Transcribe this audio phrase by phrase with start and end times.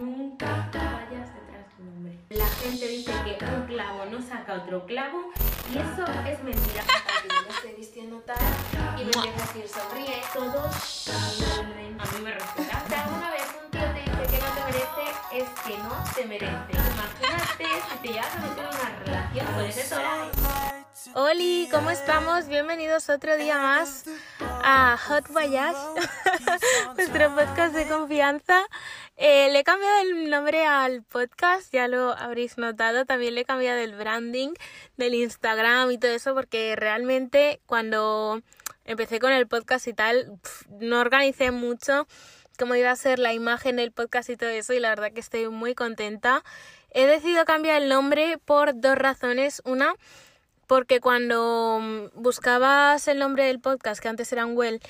[0.00, 2.18] Nunca vayas detrás de un hombre.
[2.30, 5.30] La gente dice que un clavo no saca otro clavo
[5.72, 6.82] y eso es mentira.
[7.46, 8.36] me estoy vistiendo tal
[8.98, 10.20] y me empieza a decir sonríe.
[10.34, 12.88] Todos a mí me respetan.
[12.88, 16.24] Si alguna vez un tío te dice que no te merece, es que no te
[16.26, 16.72] merece.
[16.72, 20.71] Imagínate si te llevas a meter una relación con ese todo.
[21.14, 22.46] Hola, ¿cómo estamos?
[22.46, 24.04] Bienvenidos otro día más
[24.38, 25.76] a Hot Voyage,
[26.96, 28.62] nuestro podcast de confianza.
[29.16, 33.04] Eh, le he cambiado el nombre al podcast, ya lo habréis notado.
[33.04, 34.50] También le he cambiado el branding
[34.96, 38.40] del Instagram y todo eso, porque realmente cuando
[38.84, 40.38] empecé con el podcast y tal,
[40.78, 42.06] no organicé mucho
[42.58, 45.20] cómo iba a ser la imagen del podcast y todo eso, y la verdad que
[45.20, 46.44] estoy muy contenta.
[46.90, 49.62] He decidido cambiar el nombre por dos razones.
[49.64, 49.94] Una,
[50.72, 54.80] porque cuando mm, buscabas el nombre del podcast, que antes eran Well,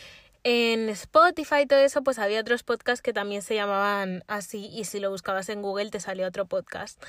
[0.45, 4.85] en Spotify y todo eso, pues había otros podcasts que también se llamaban así y
[4.85, 7.03] si lo buscabas en Google te salía otro podcast.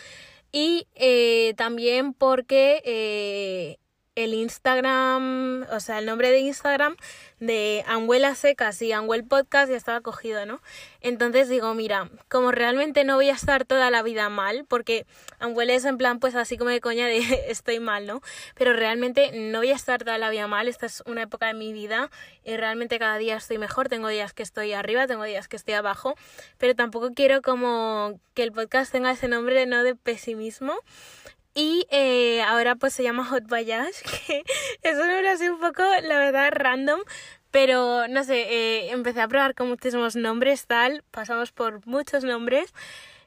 [0.52, 3.78] Y eh, también porque eh,
[4.16, 6.96] el Instagram, o sea, el nombre de Instagram
[7.40, 10.62] de Anguela Secas y Anguel Podcast ya estaba cogido, ¿no?
[11.02, 15.06] Entonces digo, mira, como realmente no voy a estar toda la vida mal, porque
[15.40, 17.18] Anguel es en plan, pues así como de coña de
[17.50, 18.22] estoy mal, ¿no?
[18.56, 21.54] Pero realmente no voy a estar toda la vida mal, esta es una época de
[21.56, 22.12] mi vida
[22.44, 25.74] y realmente cada día estoy mejor, tengo días que estoy arriba, tengo días que estoy
[25.74, 26.16] abajo,
[26.58, 29.84] pero tampoco quiero como que el podcast tenga ese nombre, ¿no?
[29.84, 30.74] De pesimismo.
[31.56, 33.94] Y eh, ahora pues se llama Hot Voyage,
[34.28, 34.44] que
[34.82, 37.02] es un nombre así un poco, la verdad, random.
[37.52, 42.74] Pero no sé, eh, empecé a probar con muchísimos nombres, tal, pasamos por muchos nombres.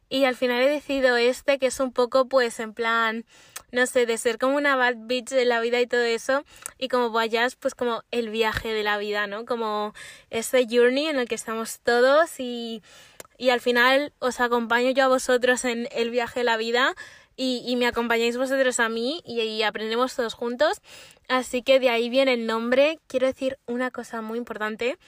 [0.09, 3.25] Y al final he decidido este, que es un poco pues en plan,
[3.73, 6.45] no sé, de ser como una bad bitch de la vida y todo eso.
[6.79, 9.45] Y como Voyage, pues como el viaje de la vida, ¿no?
[9.45, 9.95] Como
[10.31, 12.83] ese journey en el que estamos todos y,
[13.39, 16.95] y al final os acompaño yo a vosotros en el viaje de la vida
[17.37, 20.81] y, me acompañáis vosotros a mí y, aprendemos todos juntos.
[21.29, 22.99] Así que de ahí viene el nombre.
[23.07, 24.99] Quiero decir una cosa muy importante.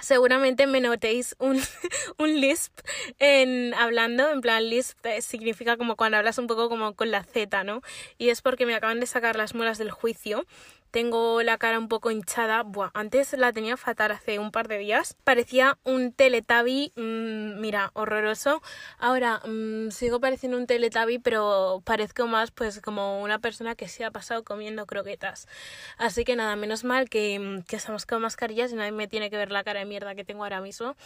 [0.00, 1.60] Seguramente me notéis un,
[2.18, 2.72] un lisp
[3.18, 7.22] en hablando, en plan lisp eh, significa como cuando hablas un poco como con la
[7.22, 7.82] Z, ¿no?
[8.16, 10.46] Y es porque me acaban de sacar las muelas del juicio
[10.90, 12.62] tengo la cara un poco hinchada.
[12.62, 15.16] Buah, antes la tenía fatal hace un par de días.
[15.24, 18.62] Parecía un teletabi, mm, mira, horroroso.
[18.98, 24.04] Ahora mm, sigo pareciendo un teletabi, pero parezco más pues como una persona que se
[24.04, 25.46] ha pasado comiendo croquetas.
[25.96, 29.30] Así que nada, menos mal que, mm, que estamos con mascarillas y nadie me tiene
[29.30, 30.96] que ver la cara de mierda que tengo ahora mismo.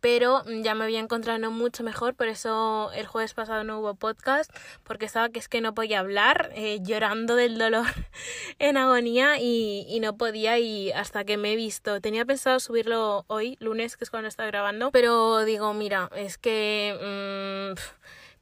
[0.00, 4.50] Pero ya me había encontrado mucho mejor, por eso el jueves pasado no hubo podcast,
[4.84, 7.86] porque estaba que es que no podía hablar, eh, llorando del dolor
[8.58, 12.00] en agonía y, no podía y hasta que me he visto.
[12.00, 17.74] Tenía pensado subirlo hoy, lunes, que es cuando estaba grabando, pero digo, mira, es que...
[17.76, 17.78] Mm,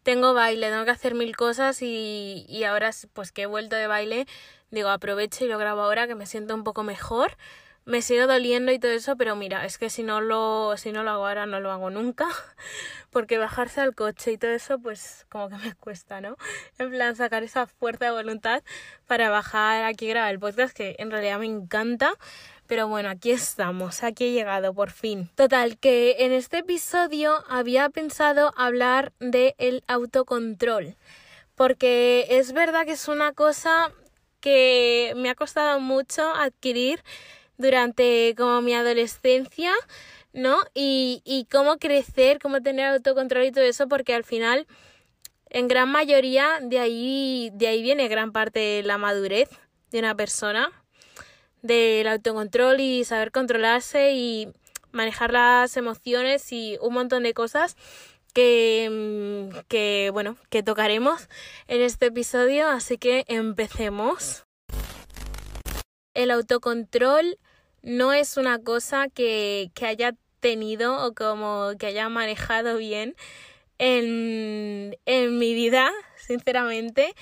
[0.04, 3.86] tengo baile, tengo que hacer mil cosas y, y ahora pues que he vuelto de
[3.88, 4.26] baile,
[4.70, 7.36] digo aprovecho y lo grabo ahora que me siento un poco mejor
[7.88, 11.04] me sigue doliendo y todo eso, pero mira, es que si no lo, si no
[11.04, 12.28] lo hago ahora, no lo hago nunca,
[13.10, 16.36] porque bajarse al coche y todo eso, pues como que me cuesta, ¿no?
[16.78, 18.62] En plan, sacar esa fuerza de voluntad
[19.06, 22.12] para bajar aquí a grabar el podcast, que en realidad me encanta.
[22.66, 25.30] Pero bueno, aquí estamos, aquí he llegado por fin.
[25.34, 30.94] Total, que en este episodio había pensado hablar de el autocontrol.
[31.54, 33.90] Porque es verdad que es una cosa
[34.40, 37.02] que me ha costado mucho adquirir
[37.58, 39.72] durante como mi adolescencia,
[40.32, 40.58] ¿no?
[40.74, 44.66] Y, y cómo crecer, cómo tener autocontrol y todo eso, porque al final,
[45.50, 49.50] en gran mayoría, de ahí, de ahí viene gran parte de la madurez
[49.90, 50.70] de una persona,
[51.62, 54.48] del autocontrol y saber controlarse y
[54.92, 57.76] manejar las emociones y un montón de cosas
[58.32, 61.28] que, que bueno, que tocaremos
[61.66, 64.44] en este episodio, así que empecemos.
[66.14, 67.38] El autocontrol
[67.82, 73.16] no es una cosa que, que haya tenido o como que haya manejado bien
[73.78, 77.14] en, en mi vida, sinceramente.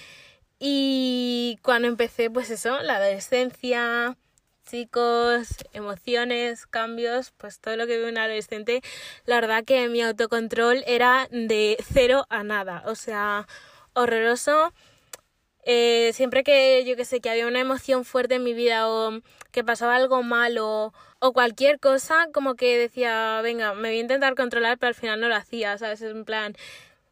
[0.58, 4.16] Y cuando empecé, pues eso, la adolescencia,
[4.66, 8.82] chicos, emociones, cambios, pues todo lo que vive un adolescente,
[9.26, 13.46] la verdad que mi autocontrol era de cero a nada, o sea,
[13.94, 14.72] horroroso.
[15.68, 19.20] Eh, siempre que yo que sé que había una emoción fuerte en mi vida o
[19.50, 24.36] que pasaba algo malo o cualquier cosa, como que decía, venga, me voy a intentar
[24.36, 26.02] controlar, pero al final no lo hacía, ¿sabes?
[26.02, 26.54] Es en plan,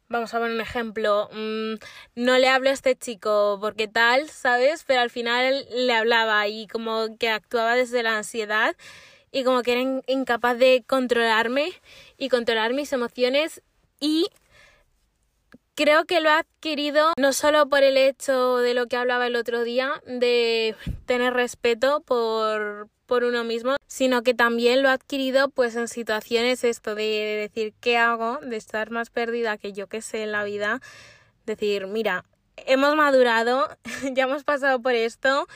[0.09, 1.75] vamos a poner un ejemplo, mm,
[2.17, 4.85] no le hablo a este chico porque tal, ¿sabes?
[4.87, 8.77] Pero al final le hablaba y como que actuaba desde la ansiedad
[9.33, 11.73] y como que era in- incapaz de controlarme
[12.19, 13.63] y controlar mis emociones
[14.01, 14.29] y
[15.75, 19.37] creo que lo he adquirido no solo por el hecho de lo que hablaba el
[19.37, 20.77] otro día, de
[21.07, 26.65] tener respeto por, por uno mismo, sino que también lo he adquirido pues en situaciones
[26.65, 30.45] esto de decir qué hago, de estar más perdida que yo que sé en la
[30.45, 30.81] vida,
[31.47, 32.25] decir, mira,
[32.57, 33.69] hemos madurado,
[34.13, 35.47] ya hemos pasado por esto,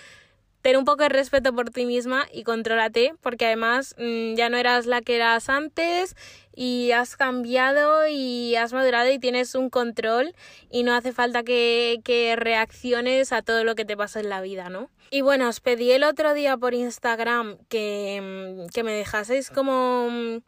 [0.62, 4.56] ten un poco de respeto por ti misma y contrólate, porque además mm, ya no
[4.56, 6.16] eras la que eras antes
[6.54, 10.34] y has cambiado y has madurado y tienes un control
[10.70, 14.40] y no hace falta que, que reacciones a todo lo que te pasa en la
[14.40, 14.90] vida, ¿no?
[15.10, 18.20] Y bueno, os pedí el otro día por Instagram que,
[18.66, 20.38] mm, que me dejaseis como mm,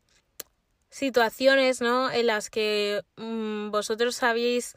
[0.90, 2.10] situaciones, ¿no?
[2.10, 4.74] En las que vosotros habéis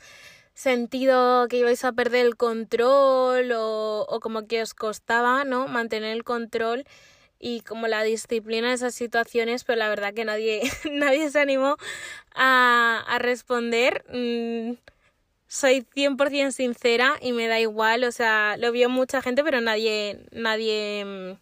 [0.54, 5.68] sentido que ibais a perder el control o, o como que os costaba, ¿no?
[5.68, 6.86] Mantener el control
[7.40, 10.62] y como la disciplina en esas situaciones, pero la verdad que nadie,
[10.92, 11.78] nadie se animó
[12.36, 14.06] a, a responder.
[14.10, 14.74] Mm,
[15.48, 20.26] soy 100% sincera y me da igual, o sea, lo vio mucha gente, pero nadie,
[20.32, 21.38] nadie, mm,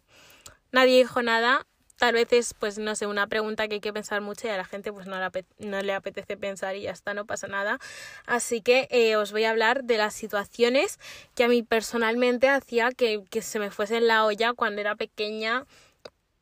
[0.72, 1.66] nadie dijo nada.
[2.02, 4.56] Tal vez es, pues, no sé, una pregunta que hay que pensar mucho y a
[4.56, 7.78] la gente pues no apete- no le apetece pensar y ya está, no pasa nada.
[8.26, 10.98] Así que eh, os voy a hablar de las situaciones
[11.36, 14.96] que a mí personalmente hacía que, que se me fuese en la olla cuando era
[14.96, 15.64] pequeña,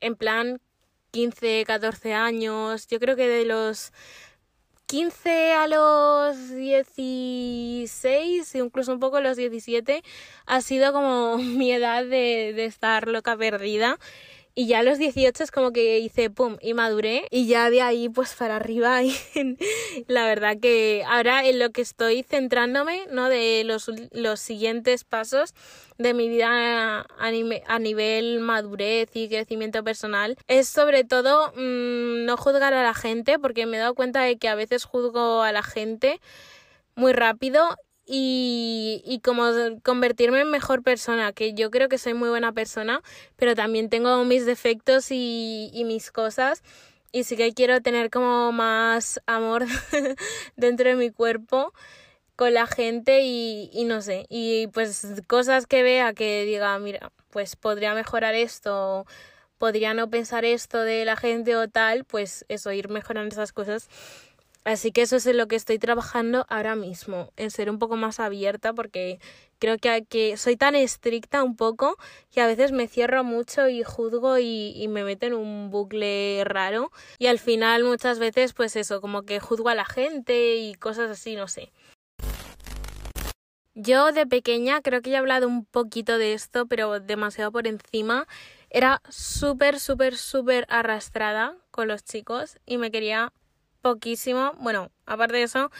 [0.01, 0.63] en plan
[1.11, 2.87] 15, 14 años.
[2.87, 3.93] Yo creo que de los
[4.87, 10.03] 15 a los 16, incluso un poco los 17,
[10.47, 13.99] ha sido como mi edad de, de estar loca perdida.
[14.55, 17.83] Y ya a los 18 es como que hice pum y maduré y ya de
[17.83, 19.15] ahí pues para arriba y
[20.09, 23.29] la verdad que ahora en lo que estoy centrándome, ¿no?
[23.29, 25.55] De los, los siguientes pasos
[25.99, 32.75] de mi vida a nivel madurez y crecimiento personal es sobre todo mm, no juzgar
[32.75, 35.63] a la gente porque me he dado cuenta de que a veces juzgo a la
[35.63, 36.21] gente
[36.97, 37.77] muy rápido
[38.13, 39.45] y, como
[39.85, 43.03] convertirme en mejor persona, que yo creo que soy muy buena persona,
[43.37, 46.63] pero también tengo mis defectos y, y mis cosas
[47.13, 49.67] y sí que quiero tener como más amor
[50.57, 51.73] dentro de mi cuerpo
[52.37, 57.13] con la gente y, y no sé, y pues cosas que vea que diga, mira,
[57.31, 59.07] pues podría mejorar esto,
[59.59, 63.89] podría no pensar esto de la gente o tal, pues eso, ir mejorando esas cosas.
[64.65, 67.97] Así que eso es en lo que estoy trabajando ahora mismo, en ser un poco
[67.97, 69.19] más abierta porque
[69.59, 71.97] creo que, soy tan estricta un poco
[72.31, 76.43] que a veces me cierro mucho y juzgo y, y me meto en un bucle
[76.45, 80.75] raro y al final muchas veces pues eso, como que juzgo a la gente y
[80.75, 81.73] cosas así, no sé.
[83.75, 87.67] Yo de pequeña, creo que ya he hablado un poquito de esto, pero demasiado por
[87.67, 88.27] encima,
[88.69, 93.33] era súper, súper, súper arrastrada con los chicos y me quería
[93.83, 94.53] poquísimo.
[94.61, 95.71] Bueno, aparte de eso,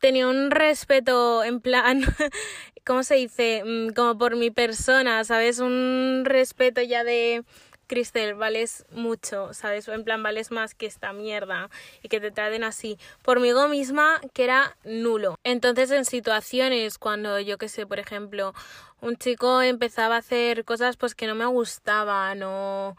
[0.00, 2.02] tenía un respeto en plan,
[2.84, 3.62] ¿cómo se dice?
[3.64, 5.58] Mm, Como por mi persona, ¿sabes?
[5.58, 7.44] Un respeto ya de...
[7.88, 9.86] Cristel, vales mucho, ¿sabes?
[9.86, 11.70] En plan, vales más que esta mierda
[12.02, 12.98] y que te traten así.
[13.22, 15.36] Pormigo misma, que era nulo.
[15.44, 18.54] Entonces, en situaciones cuando, yo qué sé, por ejemplo,
[19.00, 22.96] un chico empezaba a hacer cosas pues que no me gustaban o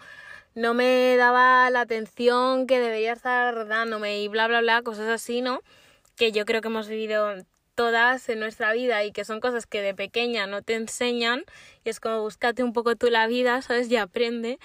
[0.57, 5.41] no me daba la atención que debería estar dándome y bla, bla, bla, cosas así,
[5.41, 5.61] ¿no?
[6.15, 7.35] Que yo creo que hemos vivido
[7.75, 11.43] todas en nuestra vida y que son cosas que de pequeña no te enseñan
[11.85, 13.87] y es como búscate un poco tú la vida, ¿sabes?
[13.91, 14.57] Y aprende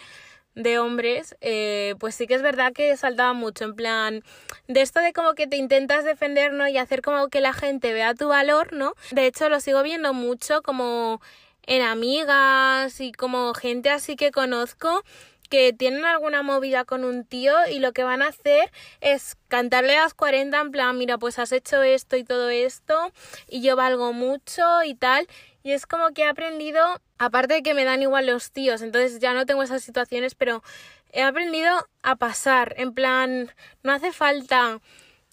[0.55, 4.23] de hombres, eh, pues sí que es verdad que saltaba mucho, en plan,
[4.69, 6.69] de esto de como que te intentas defender, ¿no?
[6.69, 8.95] Y hacer como que la gente vea tu valor, ¿no?
[9.11, 11.21] De hecho, lo sigo viendo mucho como
[11.67, 15.05] en amigas y como gente así que conozco
[15.53, 19.95] que tienen alguna movida con un tío y lo que van a hacer es cantarle
[19.99, 23.13] a las 40 en plan, mira, pues has hecho esto y todo esto
[23.51, 25.29] y yo valgo mucho y tal.
[25.63, 26.81] Y es como que he aprendido,
[27.19, 30.63] aparte de que me dan igual los tíos, entonces ya no tengo esas situaciones, pero
[31.13, 34.81] he aprendido a pasar, en plan, no hace falta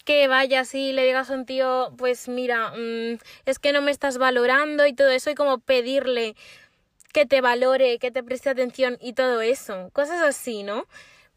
[0.03, 3.91] que vayas y le digas a un tío, pues mira, mmm, es que no me
[3.91, 6.35] estás valorando y todo eso, y como pedirle
[7.13, 9.89] que te valore, que te preste atención y todo eso.
[9.93, 10.85] Cosas así, ¿no?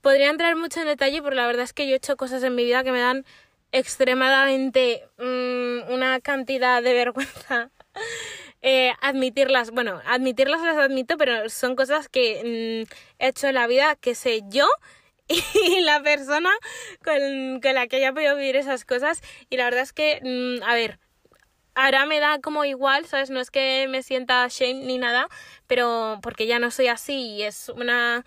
[0.01, 2.55] Podría entrar mucho en detalle, pero la verdad es que yo he hecho cosas en
[2.55, 3.25] mi vida que me dan
[3.73, 7.71] extremadamente mmm, una cantidad de vergüenza.
[8.63, 13.67] eh, admitirlas, bueno, admitirlas las admito, pero son cosas que mmm, he hecho en la
[13.67, 14.69] vida que sé yo
[15.29, 16.51] y la persona
[17.05, 19.23] con, la que haya podido vivir esas cosas.
[19.51, 20.99] Y la verdad es que, mmm, a ver,
[21.75, 23.31] ahora me da como igual, ¿sabes?
[23.31, 25.29] No es que me sienta shame ni nada,
[25.67, 28.25] pero porque ya no soy así y es una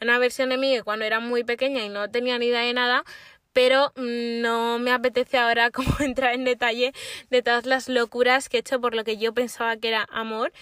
[0.00, 3.04] una versión de mí cuando era muy pequeña y no tenía ni idea de nada,
[3.52, 6.92] pero no me apetece ahora como entrar en detalle
[7.30, 10.52] de todas las locuras que he hecho por lo que yo pensaba que era amor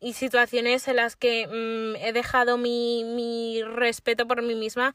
[0.00, 4.94] y situaciones en las que mm, he dejado mi, mi, respeto por mí misma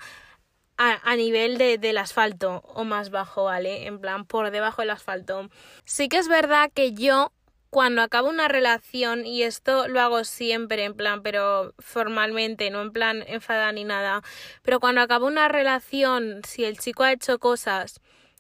[0.78, 3.88] a, a nivel de, del asfalto o más bajo, ¿vale?
[3.88, 5.50] En plan, por debajo del asfalto.
[5.84, 7.32] Sí que es verdad que yo
[7.76, 12.94] cuando acabo una relación, y esto lo hago siempre en plan, pero formalmente, no en
[12.94, 14.22] plan enfada ni nada,
[14.62, 18.00] pero cuando acabo una relación, si el chico ha hecho cosas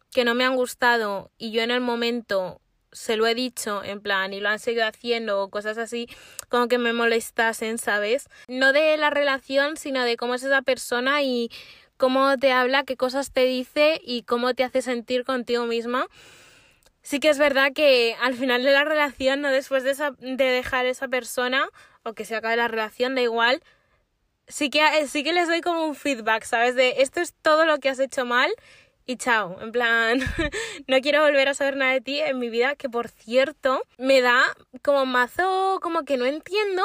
[0.09, 2.61] que no me han gustado y yo en el momento
[2.93, 6.07] se lo he dicho en plan y lo han seguido haciendo o cosas así
[6.47, 8.29] como que me molestasen, ¿sabes?
[8.47, 11.51] No de la relación, sino de cómo es esa persona y
[11.97, 16.07] cómo te habla, qué cosas te dice y cómo te hace sentir contigo misma
[17.05, 20.43] sí que es verdad que al final de la relación, no después de, esa, de
[20.43, 21.69] dejar esa persona
[22.03, 23.61] o que se acabe la relación, da igual,
[24.47, 26.73] sí que, eh, sí que les doy como un feedback, ¿sabes?
[26.73, 28.51] De esto es todo lo que has hecho mal
[29.05, 29.55] y chao.
[29.61, 30.19] En plan,
[30.87, 34.21] no quiero volver a saber nada de ti en mi vida, que por cierto, me
[34.21, 34.41] da
[34.81, 36.81] como mazo, como que no entiendo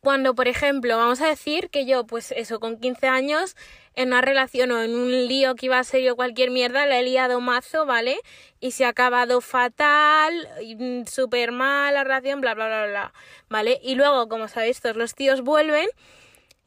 [0.00, 3.56] cuando, por ejemplo, vamos a decir que yo, pues eso, con 15 años,
[3.96, 6.98] en una relación o en un lío que iba a ser yo cualquier mierda, le
[6.98, 8.18] he liado mazo, ¿vale?
[8.60, 10.48] Y se ha acabado fatal,
[10.78, 13.12] mm, súper mal la relación, bla, bla, bla, bla,
[13.48, 13.80] ¿vale?
[13.82, 15.88] Y luego, como sabéis, todos los tíos vuelven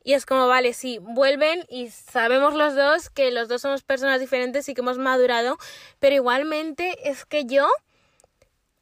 [0.07, 4.21] y es como, vale, sí, vuelven y sabemos los dos que los dos somos personas
[4.21, 5.57] diferentes y que hemos madurado,
[5.99, 7.67] pero igualmente es que yo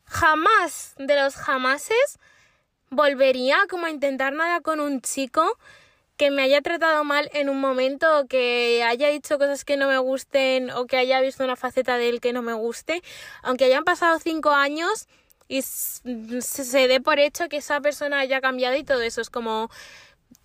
[0.06, 2.20] jamás de los jamases
[2.92, 5.58] volvería como a intentar nada con un chico
[6.17, 9.88] que me haya tratado mal en un momento o que haya dicho cosas que no
[9.88, 13.01] me gusten o que haya visto una faceta de él que no me guste,
[13.43, 15.07] aunque hayan pasado cinco años
[15.48, 19.69] y se dé por hecho que esa persona haya cambiado y todo eso es como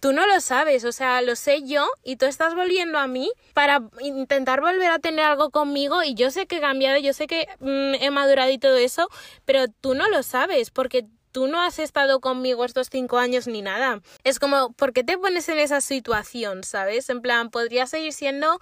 [0.00, 3.30] tú no lo sabes, o sea, lo sé yo y tú estás volviendo a mí
[3.54, 7.26] para intentar volver a tener algo conmigo y yo sé que he cambiado, yo sé
[7.26, 9.08] que mm, he madurado y todo eso,
[9.44, 13.62] pero tú no lo sabes porque tú no has estado conmigo estos cinco años ni
[13.62, 14.00] nada.
[14.24, 17.08] Es como, ¿por qué te pones en esa situación, sabes?
[17.10, 18.60] En plan, podría seguir siendo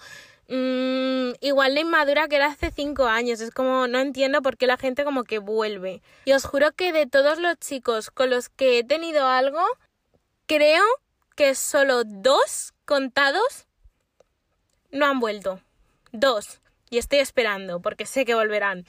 [0.48, 3.40] mmm, igual de inmadura que era hace cinco años.
[3.40, 6.02] Es como, no entiendo por qué la gente como que vuelve.
[6.24, 9.62] Y os juro que de todos los chicos con los que he tenido algo,
[10.46, 10.84] creo
[11.36, 13.66] que solo dos contados
[14.90, 15.60] no han vuelto.
[16.12, 16.60] Dos.
[16.90, 18.86] Y estoy esperando, porque sé que volverán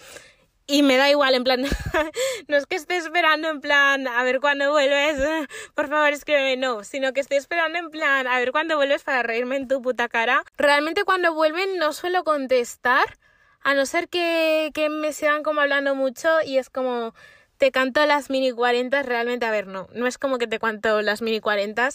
[0.69, 1.61] y me da igual, en plan,
[2.47, 5.17] no es que esté esperando en plan, a ver cuándo vuelves,
[5.73, 9.23] por favor escríbeme, no, sino que estoy esperando en plan, a ver cuándo vuelves para
[9.23, 10.43] reírme en tu puta cara.
[10.57, 13.17] Realmente cuando vuelven no suelo contestar,
[13.61, 17.15] a no ser que, que me sigan como hablando mucho y es como,
[17.57, 21.01] te canto las mini 40, realmente, a ver, no, no es como que te cuento
[21.01, 21.89] las mini 40,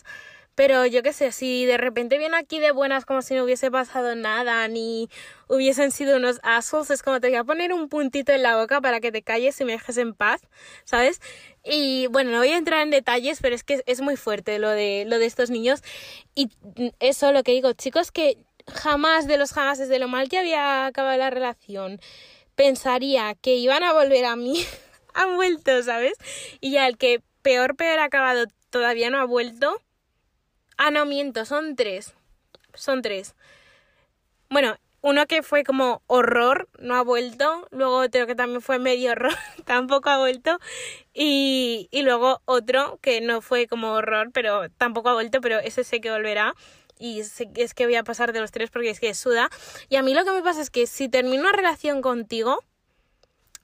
[0.55, 3.71] pero yo qué sé, si de repente viene aquí de buenas como si no hubiese
[3.71, 5.09] pasado nada, ni
[5.49, 8.81] hubiesen sido unos assholes, es como te voy a poner un puntito en la boca
[8.81, 10.43] para que te calles y me dejes en paz,
[10.85, 11.21] ¿sabes?
[11.65, 14.71] Y bueno, no voy a entrar en detalles, pero es que es muy fuerte lo
[14.71, 15.83] de, lo de estos niños.
[16.35, 16.51] Y
[17.01, 18.39] eso lo que digo, chicos, que
[18.73, 22.01] jamás de los jamás, de lo mal que había acabado la relación,
[22.55, 24.65] pensaría que iban a volver a mí.
[25.15, 26.15] Han vuelto, ¿sabes?
[26.61, 29.81] Y ya el que peor, peor ha acabado todavía no ha vuelto
[30.76, 32.14] Ah, no, miento, son tres.
[32.75, 33.35] Son tres.
[34.50, 37.69] Bueno, uno que fue como horror, no ha vuelto.
[37.71, 40.59] Luego otro que también fue medio horror, tampoco ha vuelto.
[41.12, 45.85] Y, y luego otro que no fue como horror, pero tampoco ha vuelto, pero ese
[45.85, 46.54] sé que volverá.
[46.99, 49.50] Y es que voy a pasar de los tres porque es que suda.
[49.88, 52.64] Y a mí lo que me pasa es que si termino una relación contigo,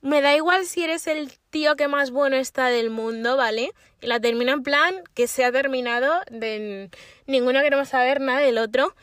[0.03, 3.73] me da igual si eres el tío que más bueno está del mundo, ¿vale?
[4.01, 6.91] Y la termino en plan que se ha terminado, de
[7.27, 8.95] ninguno queremos saber nada del otro.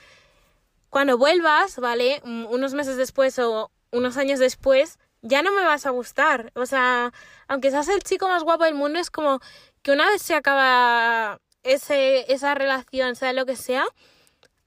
[0.89, 2.21] Cuando vuelvas, ¿vale?
[2.23, 6.51] Mm, unos meses después o unos años después, ya no me vas a gustar.
[6.55, 7.11] O sea,
[7.47, 9.39] aunque seas el chico más guapo del mundo, es como
[9.83, 13.85] que una vez se acaba ese, esa relación, sea lo que sea,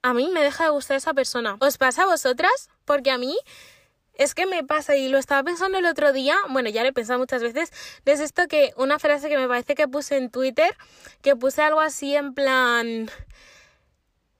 [0.03, 1.57] a mí me deja de gustar esa persona.
[1.61, 2.69] ¿Os pasa a vosotras?
[2.85, 3.37] Porque a mí
[4.21, 6.93] es que me pasa y lo estaba pensando el otro día, bueno, ya lo he
[6.93, 7.73] pensado muchas veces,
[8.05, 10.77] es esto que una frase que me parece que puse en Twitter,
[11.23, 13.11] que puse algo así en plan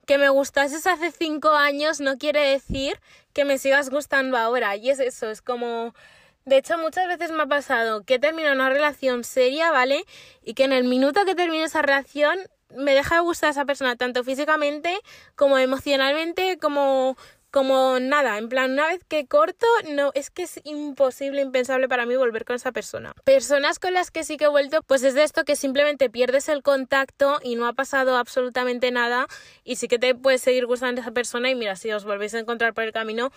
[0.05, 2.99] que me gustases hace cinco años no quiere decir
[3.33, 4.75] que me sigas gustando ahora.
[4.75, 5.95] Y es eso, es como...
[6.43, 10.03] De hecho, muchas veces me ha pasado que termino una relación seria, ¿vale?
[10.43, 12.39] Y que en el minuto que termine esa relación
[12.75, 14.99] me deja de gustar esa persona, tanto físicamente
[15.35, 17.15] como emocionalmente, como
[17.51, 22.05] como nada, en plan, una vez que corto, no, es que es imposible, impensable para
[22.05, 23.13] mí volver con esa persona.
[23.25, 26.47] Personas con las que sí que he vuelto, pues es de esto que simplemente pierdes
[26.47, 29.27] el contacto y no ha pasado absolutamente nada
[29.65, 32.39] y sí que te puedes seguir gustando esa persona y mira, si os volvéis a
[32.39, 33.31] encontrar por el camino,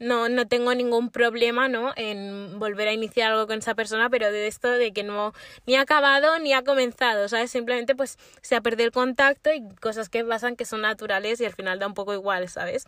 [0.00, 1.92] no, no tengo ningún problema, ¿no?
[1.94, 5.34] En volver a iniciar algo con esa persona, pero de esto de que no
[5.66, 7.50] ni ha acabado ni ha comenzado, ¿sabes?
[7.50, 11.44] Simplemente pues se ha perdido el contacto y cosas que pasan que son naturales y
[11.44, 12.86] al final da un poco igual, ¿sabes?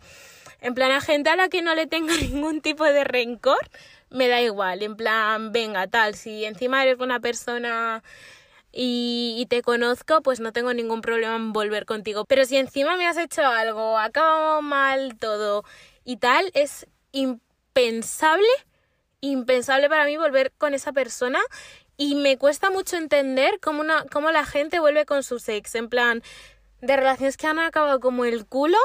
[0.63, 3.59] En plan, a gente a la que no le tenga ningún tipo de rencor,
[4.09, 4.81] me da igual.
[4.81, 8.01] En plan, venga, tal, si encima eres una persona
[8.71, 12.23] y, te conozco, pues no tengo ningún problema en volver contigo.
[12.25, 15.65] Pero si encima me has hecho algo, acabado mal todo
[16.05, 18.47] y tal, es impensable,
[19.19, 21.39] impensable para mí volver con esa persona
[21.97, 25.89] y me cuesta mucho entender cómo, una, cómo la gente vuelve con su ex, en
[25.89, 26.23] plan,
[26.79, 28.77] de relaciones que han acabado como el culo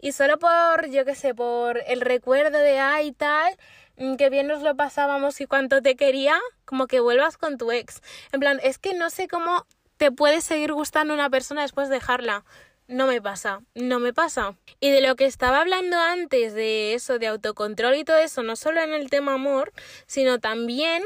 [0.00, 3.56] y solo por, yo qué sé, por el recuerdo de ay tal,
[3.96, 7.72] mm, que bien nos lo pasábamos y cuánto te quería, como que vuelvas con tu
[7.72, 8.00] ex.
[8.32, 9.66] En plan, es que no sé cómo
[9.96, 12.44] te puede seguir gustando una persona después de dejarla
[12.90, 14.56] no me pasa, no me pasa.
[14.80, 18.56] Y de lo que estaba hablando antes de eso, de autocontrol y todo eso, no
[18.56, 19.72] solo en el tema amor,
[20.06, 21.04] sino también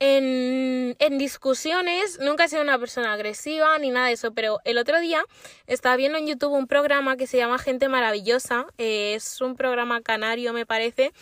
[0.00, 4.78] en, en, discusiones, nunca he sido una persona agresiva ni nada de eso, pero el
[4.78, 5.22] otro día
[5.66, 10.00] estaba viendo en YouTube un programa que se llama Gente Maravillosa, eh, es un programa
[10.00, 11.12] canario me parece,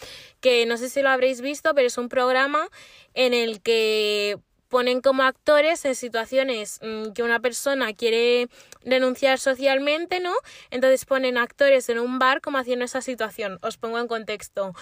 [0.41, 2.69] que no sé si lo habréis visto, pero es un programa
[3.15, 8.49] en el que ponen como actores en situaciones mm, que una persona quiere
[8.83, 10.35] denunciar socialmente, ¿no?
[10.71, 13.59] Entonces ponen actores en un bar como haciendo esa situación.
[13.63, 14.75] Os pongo en contexto.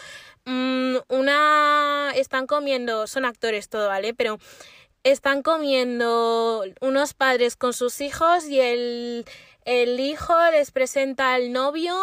[0.44, 1.75] Mm, una
[2.20, 4.14] están comiendo, son actores todo, ¿vale?
[4.14, 4.38] Pero
[5.04, 9.24] están comiendo unos padres con sus hijos y el,
[9.64, 11.94] el hijo les presenta al novio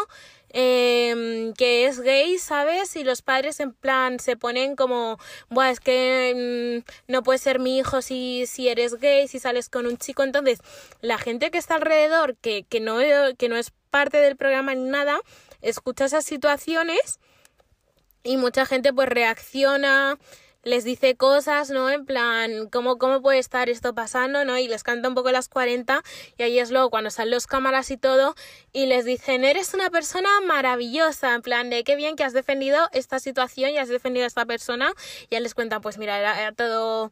[0.56, 2.96] eh, que es gay, ¿sabes?
[2.96, 5.18] Y los padres en plan se ponen como,
[5.50, 9.68] Buah, es que mm, no puedes ser mi hijo si, si eres gay, si sales
[9.70, 10.22] con un chico.
[10.24, 10.60] Entonces,
[11.02, 13.00] la gente que está alrededor, que, que, no,
[13.38, 15.20] que no es parte del programa ni nada,
[15.62, 17.20] escucha esas situaciones
[18.24, 20.18] y mucha gente pues reacciona
[20.64, 21.90] les dice cosas, ¿no?
[21.90, 24.58] En plan, ¿cómo, cómo puede estar esto pasando, ¿no?
[24.58, 26.02] Y les canta un poco las 40
[26.38, 28.36] y ahí es luego cuando salen los cámaras y todo
[28.72, 32.88] y les dicen, eres una persona maravillosa, en plan de qué bien que has defendido
[32.94, 34.94] esta situación y has defendido a esta persona.
[35.30, 37.12] Y ya les cuentan, pues mira, era, era todo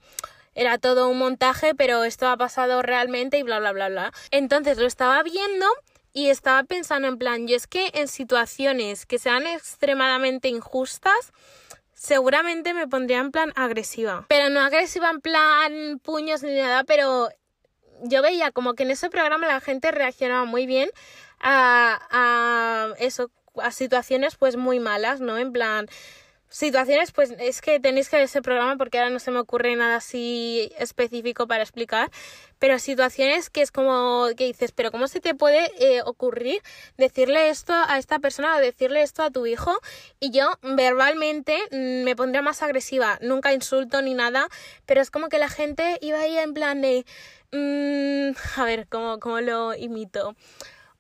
[0.54, 4.14] era todo un montaje, pero esto ha pasado realmente y bla, bla, bla, bla.
[4.32, 5.66] Entonces lo estaba viendo
[6.14, 11.34] y estaba pensando en plan, yo es que en situaciones que sean extremadamente injustas,
[11.94, 14.26] seguramente me pondría en plan agresiva.
[14.28, 17.30] Pero no agresiva en plan puños ni nada, pero
[18.04, 20.90] yo veía como que en ese programa la gente reaccionaba muy bien
[21.40, 25.38] a, a eso, a situaciones pues muy malas, ¿no?
[25.38, 25.88] En plan,
[26.52, 29.76] situaciones, pues es que tenéis que ver ese programa porque ahora no se me ocurre
[29.78, 32.12] nada así específico para explicar,
[32.60, 36.62] pero situaciones que es como que dices, pero ¿cómo se te puede eh, ocurrir
[36.98, 39.80] decirle esto a esta persona o decirle esto a tu hijo?
[40.20, 44.50] Y yo verbalmente mm, me pondría más agresiva, nunca insulto ni nada,
[44.86, 47.06] pero es como que la gente iba ahí en plan de...
[47.54, 50.36] Mmm, a ver, ¿cómo, cómo lo imito?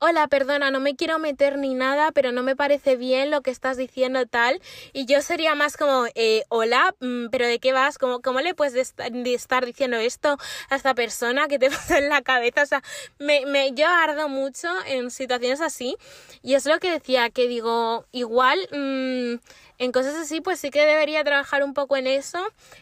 [0.03, 3.51] Hola, perdona, no me quiero meter ni nada, pero no me parece bien lo que
[3.51, 4.59] estás diciendo tal.
[4.93, 7.99] Y yo sería más como, eh, hola, mm, pero ¿de qué vas?
[7.99, 12.63] ¿Cómo, le puedes estar diciendo esto a esta persona que te pasa en la cabeza?
[12.63, 12.81] O sea,
[13.19, 15.95] me, me, yo ardo mucho en situaciones así.
[16.41, 18.59] Y es lo que decía, que digo, igual...
[18.71, 19.39] Mm,
[19.77, 22.37] en cosas así, pues sí que debería trabajar un poco en eso,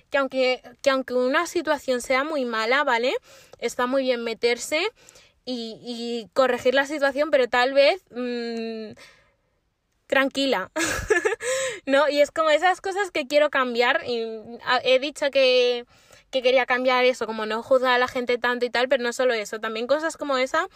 [0.09, 3.13] que aunque, que aunque una situación sea muy mala, ¿vale?
[3.57, 4.85] Está muy bien meterse
[5.45, 8.97] y, corregir la situación, pero tal vez mm,
[10.07, 10.71] tranquila.
[11.85, 12.09] ¿No?
[12.09, 14.03] Y es como esas cosas que quiero cambiar.
[14.05, 15.85] Y he dicho que,
[16.29, 19.13] que quería cambiar eso, como no juzgar a la gente tanto y tal, pero no
[19.13, 20.67] solo eso, también cosas como esa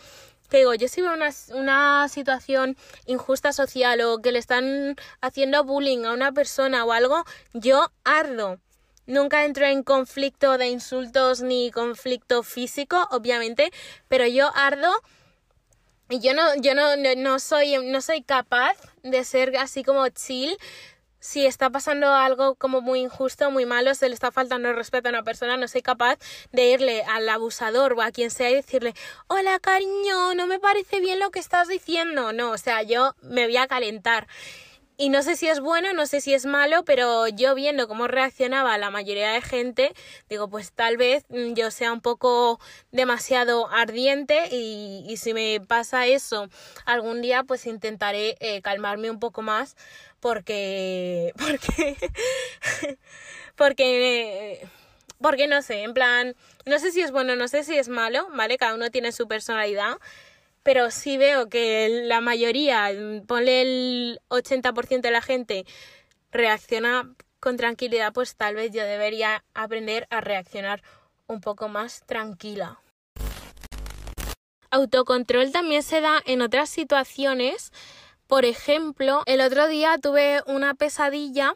[0.49, 5.63] que digo, yo si veo una, una, situación injusta social o que le están haciendo
[5.63, 8.59] bullying a una persona o algo, yo ardo.
[9.05, 13.71] Nunca entro en conflicto de insultos ni conflicto físico, obviamente,
[14.07, 14.89] pero yo ardo
[16.09, 20.57] y yo no, yo no, no, soy, no soy capaz de ser así como chill.
[21.19, 25.07] Si está pasando algo como muy injusto, muy malo, se le está faltando el respeto
[25.07, 26.19] a una persona, no soy capaz
[26.51, 28.93] de irle al abusador o a quien sea y decirle,
[29.27, 32.33] hola cariño, no me parece bien lo que estás diciendo.
[32.33, 34.27] No, o sea, yo me voy a calentar.
[35.03, 38.07] Y no sé si es bueno, no sé si es malo, pero yo viendo cómo
[38.07, 39.93] reaccionaba la mayoría de gente,
[40.29, 42.57] digo, pues tal vez mm, yo sea un poco
[42.93, 46.47] demasiado ardiente y, y si me pasa eso
[46.85, 49.75] algún día, pues intentaré eh, calmarme un poco más
[50.21, 51.33] porque...
[51.37, 51.97] porque...
[53.57, 54.65] porque...
[55.19, 56.33] porque no sé, en plan,
[56.65, 58.57] no sé si es bueno, no sé si es malo, ¿vale?
[58.57, 59.97] Cada uno tiene su personalidad,
[60.63, 62.89] pero sí veo que la mayoría,
[63.27, 65.65] ponle el 80% de la gente,
[66.31, 70.81] reacciona con tranquilidad, pues tal vez yo debería aprender a reaccionar
[71.27, 72.79] un poco más tranquila.
[74.71, 77.71] Autocontrol también se da en otras situaciones.
[78.25, 81.55] Por ejemplo, el otro día tuve una pesadilla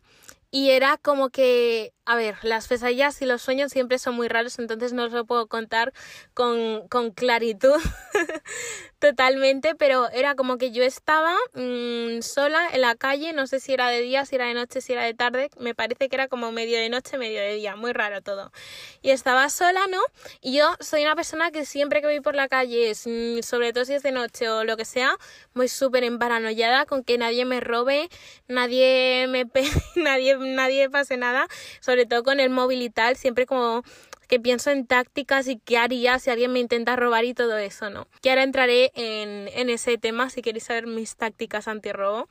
[0.52, 4.60] y era como que, a ver, las pesadillas y los sueños siempre son muy raros,
[4.60, 5.92] entonces no os lo puedo contar
[6.34, 7.76] con, con claritud
[9.00, 13.74] totalmente, pero era como que yo estaba mmm, sola en la calle, no sé si
[13.74, 16.30] era de día, si era de noche, si era de tarde, me parece que era
[16.30, 18.54] como medio de noche, medio de día, muy raro todo.
[19.02, 20.00] Y estaba sola, ¿no?
[20.40, 23.96] Y yo soy una persona que siempre que voy por la calle, sobre todo si
[23.96, 25.12] es de noche o lo que sea,
[25.54, 28.08] voy súper emparanoiada con que nadie me robe,
[28.48, 29.46] nadie me
[29.98, 31.48] nadie nadie pase nada,
[31.82, 33.84] sobre todo con el móvil y tal, siempre como
[34.28, 37.90] que pienso en tácticas y qué haría si alguien me intenta robar y todo eso,
[37.90, 38.08] ¿no?
[38.22, 42.28] Que ahora entraré en, en ese tema si queréis saber mis tácticas antirrobo.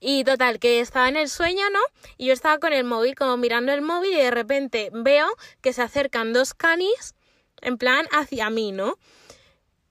[0.00, 1.80] Y total, que estaba en el sueño, ¿no?
[2.16, 5.26] Y yo estaba con el móvil, como mirando el móvil y de repente veo
[5.60, 7.16] que se acercan dos canis,
[7.62, 8.96] en plan, hacia mí, ¿no?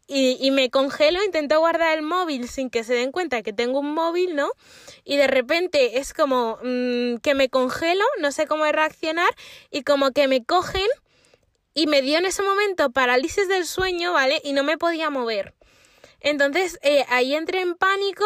[0.08, 3.80] Y, y, me congelo, intento guardar el móvil sin que se den cuenta que tengo
[3.80, 4.50] un móvil, ¿no?
[5.04, 9.30] Y de repente es como mmm, que me congelo, no sé cómo reaccionar
[9.70, 10.88] y como que me cogen
[11.74, 14.42] y me dio en ese momento parálisis del sueño, ¿vale?
[14.44, 15.54] Y no me podía mover.
[16.20, 18.26] Entonces eh, ahí entré en pánico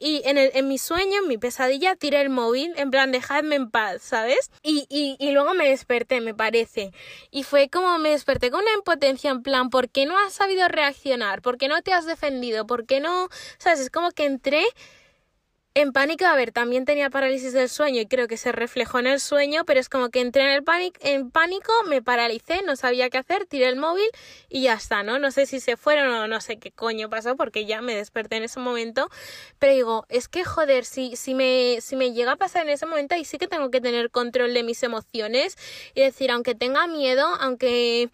[0.00, 3.54] y en, el, en mi sueño, en mi pesadilla, tiré el móvil, en plan, dejadme
[3.56, 4.50] en paz, ¿sabes?
[4.62, 6.92] Y, y, y luego me desperté, me parece.
[7.30, 10.66] Y fue como me desperté con una impotencia, en plan, ¿por qué no has sabido
[10.68, 11.42] reaccionar?
[11.42, 12.66] ¿Por qué no te has defendido?
[12.66, 13.28] ¿Por qué no?
[13.58, 13.80] ¿Sabes?
[13.80, 14.64] Es como que entré
[15.74, 19.06] en pánico, a ver, también tenía parálisis del sueño y creo que se reflejó en
[19.06, 22.74] el sueño, pero es como que entré en el pánico, en pánico, me paralicé, no
[22.74, 24.06] sabía qué hacer, tiré el móvil
[24.48, 25.20] y ya está, ¿no?
[25.20, 28.36] No sé si se fueron o no sé qué coño pasó porque ya me desperté
[28.36, 29.08] en ese momento,
[29.60, 32.86] pero digo, es que joder, si, si, me, si me llega a pasar en ese
[32.86, 35.56] momento, ahí sí que tengo que tener control de mis emociones
[35.94, 38.10] y decir, aunque tenga miedo, aunque,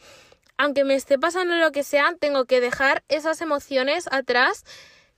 [0.58, 4.64] aunque me esté pasando lo que sea, tengo que dejar esas emociones atrás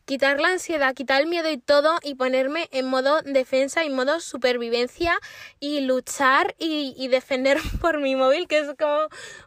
[0.09, 4.21] quitar la ansiedad, quitar el miedo y todo y ponerme en modo defensa y modo
[4.21, 5.13] supervivencia
[5.61, 9.01] y luchar y, y defender por mi móvil, que es como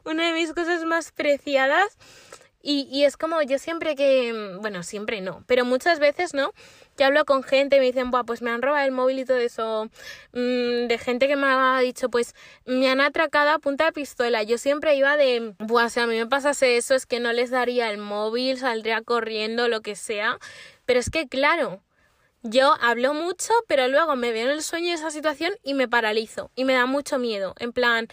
[0.06, 1.98] una de mis cosas más preciadas.
[2.64, 6.54] Y, y, es como yo siempre que, bueno, siempre no, pero muchas veces, ¿no?
[6.96, 9.26] Que hablo con gente y me dicen, Buah, pues me han robado el móvil y
[9.26, 9.90] todo eso,
[10.34, 14.44] mm, de gente que me ha dicho, pues me han atracado a punta de pistola.
[14.44, 17.50] Yo siempre iba de, Buah, si a mí me pasase eso, es que no les
[17.50, 20.38] daría el móvil, saldría corriendo, lo que sea.
[20.86, 21.82] Pero es que, claro,
[22.44, 25.88] yo hablo mucho, pero luego me veo en el sueño de esa situación y me
[25.88, 27.54] paralizo y me da mucho miedo.
[27.60, 28.08] En plan,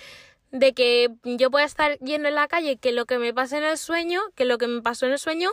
[0.50, 3.64] de que yo pueda estar yendo en la calle, que lo que me pase en
[3.64, 5.50] el sueño, que lo que me pasó en el sueño,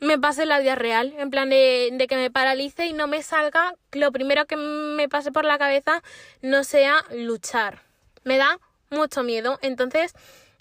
[0.00, 3.22] me pase en la vida real, en plan de, que me paralice y no me
[3.22, 6.02] salga, lo primero que me pase por la cabeza
[6.42, 7.82] no sea luchar.
[8.24, 8.58] Me da
[8.90, 10.12] mucho miedo, entonces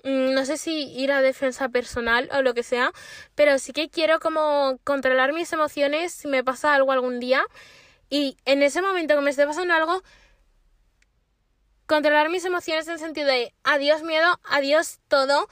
[0.04, 2.92] mm, no sé si ir a defensa personal o lo que sea,
[3.36, 7.44] pero sí que quiero como controlar mis emociones si me pasa algo algún día.
[8.10, 10.04] Y en ese momento que me esté pasando algo,
[11.88, 15.48] controlar mis emociones en sentido de adiós miedo, adiós todo,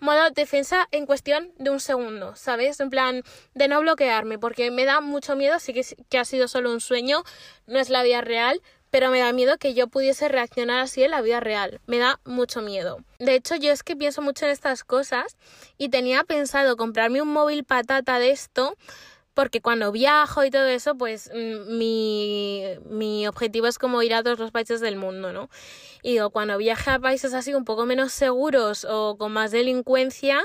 [0.00, 2.80] modo defensa en cuestión de un segundo, ¿sabes?
[2.80, 3.22] En plan
[3.54, 6.80] de no bloquearme, porque me da mucho miedo, sí que, que ha sido solo un
[6.80, 7.24] sueño,
[7.66, 11.10] no es la vida real, pero me da miedo que yo pudiese reaccionar así en
[11.10, 11.80] la vida real.
[11.86, 12.98] Me da mucho miedo.
[13.18, 15.36] De hecho, yo es que pienso mucho en estas cosas
[15.76, 18.76] y tenía pensado comprarme un móvil patata de esto
[19.38, 24.24] porque cuando viajo y todo eso, pues mm, mi, mi objetivo es como ir a
[24.24, 25.48] todos los países del mundo, ¿no?
[26.02, 30.42] Y digo, cuando viaje a países así un poco menos seguros o con más delincuencia,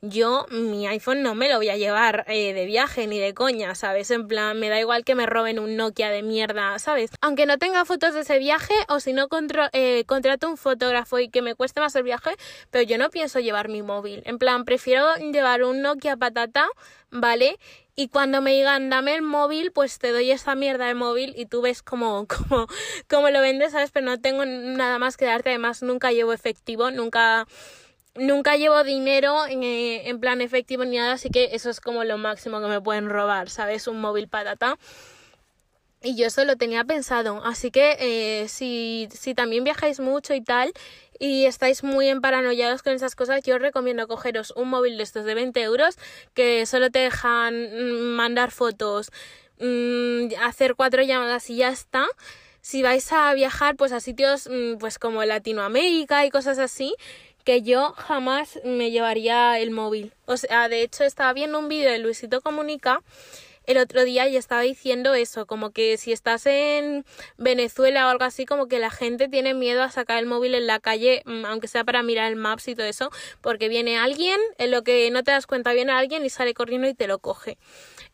[0.00, 3.74] yo mi iPhone no me lo voy a llevar eh, de viaje ni de coña,
[3.74, 4.10] ¿sabes?
[4.10, 7.10] En plan, me da igual que me roben un Nokia de mierda, ¿sabes?
[7.20, 9.28] Aunque no tenga fotos de ese viaje o si no
[9.72, 12.30] eh, contrato un fotógrafo y que me cueste más el viaje,
[12.70, 14.22] pero yo no pienso llevar mi móvil.
[14.24, 16.66] En plan, prefiero llevar un Nokia patata,
[17.10, 17.58] ¿vale?
[17.94, 21.46] Y cuando me digan dame el móvil, pues te doy esa mierda de móvil y
[21.46, 22.66] tú ves cómo, cómo,
[23.08, 23.90] cómo lo vendes, ¿sabes?
[23.90, 27.46] Pero no tengo nada más que darte, además nunca llevo efectivo, nunca,
[28.14, 32.04] nunca llevo dinero en, eh, en plan efectivo ni nada, así que eso es como
[32.04, 33.86] lo máximo que me pueden robar, ¿sabes?
[33.86, 34.78] Un móvil patata.
[36.02, 37.42] Y yo eso lo tenía pensado.
[37.44, 40.72] Así que eh, si, si también viajáis mucho y tal
[41.18, 45.24] y estáis muy emparanoiados con esas cosas, yo os recomiendo cogeros un móvil de estos
[45.24, 45.96] de 20 euros
[46.34, 49.12] que solo te dejan mm, mandar fotos,
[49.60, 52.06] mm, hacer cuatro llamadas y ya está.
[52.60, 56.96] Si vais a viajar pues a sitios mm, pues como Latinoamérica y cosas así,
[57.44, 60.12] que yo jamás me llevaría el móvil.
[60.26, 63.00] O sea, de hecho estaba viendo un vídeo de Luisito Comunica
[63.66, 67.04] el otro día y estaba diciendo eso, como que si estás en
[67.36, 70.66] Venezuela o algo así, como que la gente tiene miedo a sacar el móvil en
[70.66, 74.40] la calle, mm, aunque sea para mirar el maps y todo eso, porque viene alguien,
[74.58, 77.18] en lo que no te das cuenta viene alguien y sale corriendo y te lo
[77.18, 77.58] coge.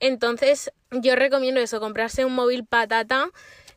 [0.01, 3.31] Entonces, yo recomiendo eso, comprarse un móvil patata.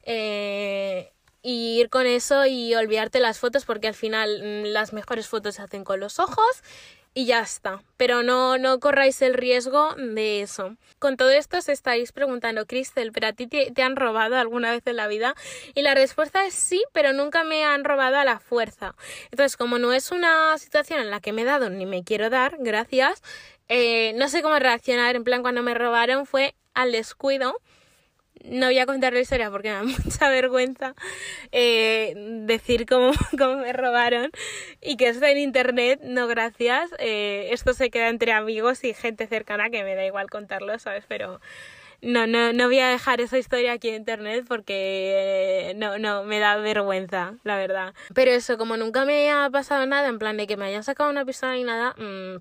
[0.03, 1.11] Eh,
[1.43, 5.55] y ir con eso y olvidarte las fotos porque al final mm, las mejores fotos
[5.55, 6.63] se hacen con los ojos
[7.13, 7.83] y ya está.
[7.97, 10.77] Pero no, no corráis el riesgo de eso.
[10.99, 14.71] Con todo esto os estáis preguntando, Cristel, ¿pero a ti te, te, han robado alguna
[14.71, 15.35] vez en la vida?
[15.75, 18.95] Y la respuesta es sí, pero nunca me han robado a la fuerza.
[19.31, 22.29] Entonces, como no es una situación en la que me he dado ni me quiero
[22.29, 23.21] dar, gracias,
[23.67, 25.15] eh, no sé cómo reaccionar.
[25.15, 27.55] En plan, cuando me robaron fue al descuido
[28.45, 30.95] no voy a contar la historia porque me da mucha vergüenza
[31.51, 32.13] eh,
[32.45, 34.31] decir cómo, cómo, me robaron
[34.81, 36.91] y que está en internet, no gracias.
[36.99, 41.05] Eh, esto se queda entre amigos y gente cercana que me da igual contarlo, ¿sabes?
[41.07, 41.39] Pero
[42.01, 46.23] no, no, no voy a dejar esa historia aquí en internet porque eh, no, no,
[46.23, 47.93] me da vergüenza, la verdad.
[48.15, 51.09] Pero eso, como nunca me ha pasado nada, en plan de que me hayan sacado
[51.09, 52.37] una pistola ni nada, mmm,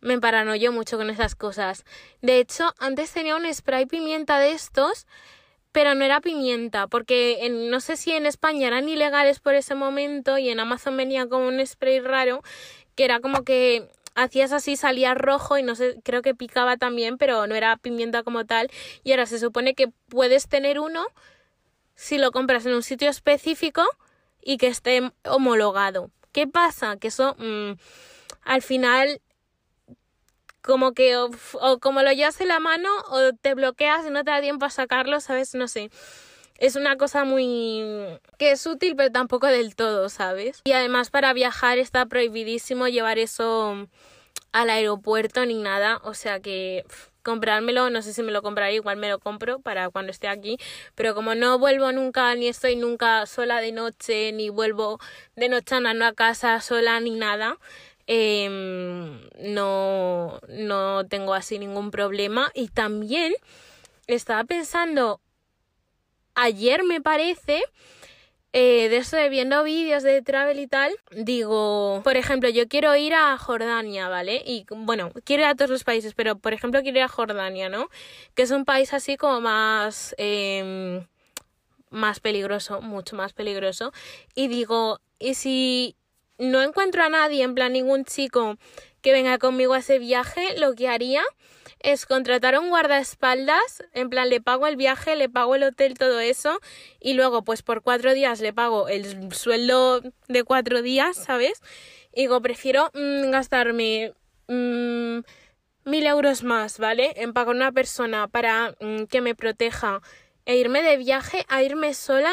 [0.00, 1.84] me paranoio mucho con esas cosas.
[2.22, 5.06] De hecho, antes tenía un spray pimienta de estos,
[5.72, 10.38] pero no era pimienta, porque no sé si en España eran ilegales por ese momento
[10.38, 12.42] y en Amazon venía como un spray raro,
[12.94, 17.18] que era como que hacías así, salía rojo y no sé, creo que picaba también,
[17.18, 18.70] pero no era pimienta como tal.
[19.04, 21.06] Y ahora se supone que puedes tener uno
[21.94, 23.84] si lo compras en un sitio específico
[24.42, 26.10] y que esté homologado.
[26.32, 26.96] ¿Qué pasa?
[26.96, 27.72] Que eso mm,
[28.42, 29.20] al final
[30.68, 31.30] como que o,
[31.80, 34.70] como lo llevas en la mano o te bloqueas y no te da tiempo a
[34.70, 35.54] sacarlo, ¿sabes?
[35.54, 35.90] No sé.
[36.58, 37.82] Es una cosa muy...
[38.36, 40.60] que es útil pero tampoco del todo, ¿sabes?
[40.64, 43.88] Y además para viajar está prohibidísimo llevar eso
[44.52, 46.84] al aeropuerto ni nada, o sea que
[47.22, 50.58] comprármelo, no sé si me lo compraré, igual me lo compro para cuando esté aquí,
[50.94, 54.98] pero como no vuelvo nunca, ni estoy nunca sola de noche, ni vuelvo
[55.36, 57.58] de noche a casa sola, ni nada,
[58.10, 62.50] Em, no, no tengo así ningún problema.
[62.54, 63.34] Y también
[64.06, 65.20] estaba pensando,
[66.34, 67.62] ayer me parece,
[68.54, 72.96] eh, de eso de viendo vídeos de travel y tal, digo, por ejemplo, yo quiero
[72.96, 74.42] ir a Jordania, ¿vale?
[74.46, 77.68] Y bueno, quiero ir a todos los países, pero por ejemplo quiero ir a Jordania,
[77.68, 77.90] ¿no?
[78.34, 80.14] Que es un país así como más...
[80.16, 81.06] Eh,
[81.90, 83.92] más peligroso, mucho más peligroso.
[84.34, 85.96] Y digo, ¿y si
[86.38, 88.56] no encuentro a nadie, en plan ningún chico
[89.02, 91.22] que venga conmigo a ese viaje, lo que haría
[91.80, 96.18] es contratar un guardaespaldas, en plan le pago el viaje, le pago el hotel, todo
[96.20, 96.60] eso,
[97.00, 101.62] y luego pues por cuatro días le pago el sueldo de cuatro días, ¿sabes?
[102.12, 104.12] Y prefiero mm, gastarme
[104.48, 105.18] mm,
[105.84, 107.12] mil euros más, ¿vale?
[107.16, 110.00] En pagar una persona para mm, que me proteja
[110.46, 112.32] e irme de viaje a irme sola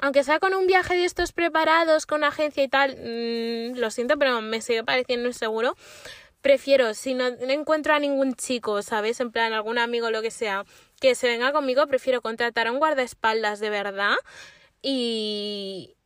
[0.00, 4.18] aunque sea con un viaje de estos preparados, con agencia y tal, mmm, lo siento,
[4.18, 5.76] pero me sigue pareciendo inseguro.
[6.42, 9.18] Prefiero, si no, encuentro a ningún chico, ¿sabes?
[9.20, 10.64] En plan, algún amigo, lo que sea,
[11.00, 14.14] que se venga conmigo, prefiero contratar a un guardaespaldas de verdad
[14.80, 15.96] y,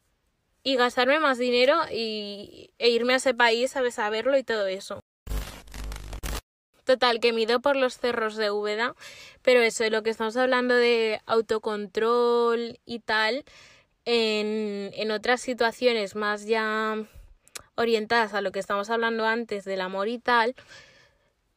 [0.63, 3.99] y gastarme más dinero y, e irme a ese país, ¿sabes?
[3.99, 5.01] A verlo y todo eso.
[6.85, 8.95] Total, que mido por los cerros de Úbeda,
[9.43, 13.45] pero eso, lo que estamos hablando de autocontrol y tal,
[14.05, 16.97] en, en otras situaciones más ya
[17.75, 20.55] orientadas a lo que estamos hablando antes del amor y tal,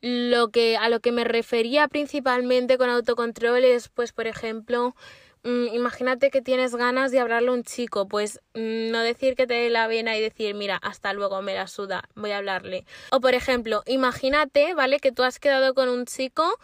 [0.04, 4.98] lo que a lo que me refería principalmente con autocontrol es pues por ejemplo
[5.44, 9.48] mm, imagínate que tienes ganas de hablarle a un chico pues mm, no decir que
[9.48, 12.86] te dé la vena y decir mira hasta luego me la suda voy a hablarle
[13.12, 16.60] o por ejemplo imagínate vale que tú has quedado con un chico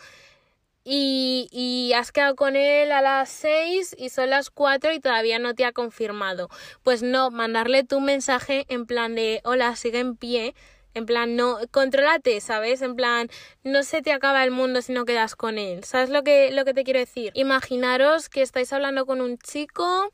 [0.83, 5.37] y, y, has quedado con él a las 6 y son las 4 y todavía
[5.37, 6.49] no te ha confirmado.
[6.83, 10.55] Pues no, mandarle tu mensaje en plan de hola, sigue en pie.
[10.95, 12.81] En plan, no, contrólate, ¿sabes?
[12.81, 13.29] En plan,
[13.63, 15.83] no se te acaba el mundo si no quedas con él.
[15.83, 17.31] ¿Sabes lo que, lo que te quiero decir?
[17.35, 20.11] Imaginaros que estáis hablando con un chico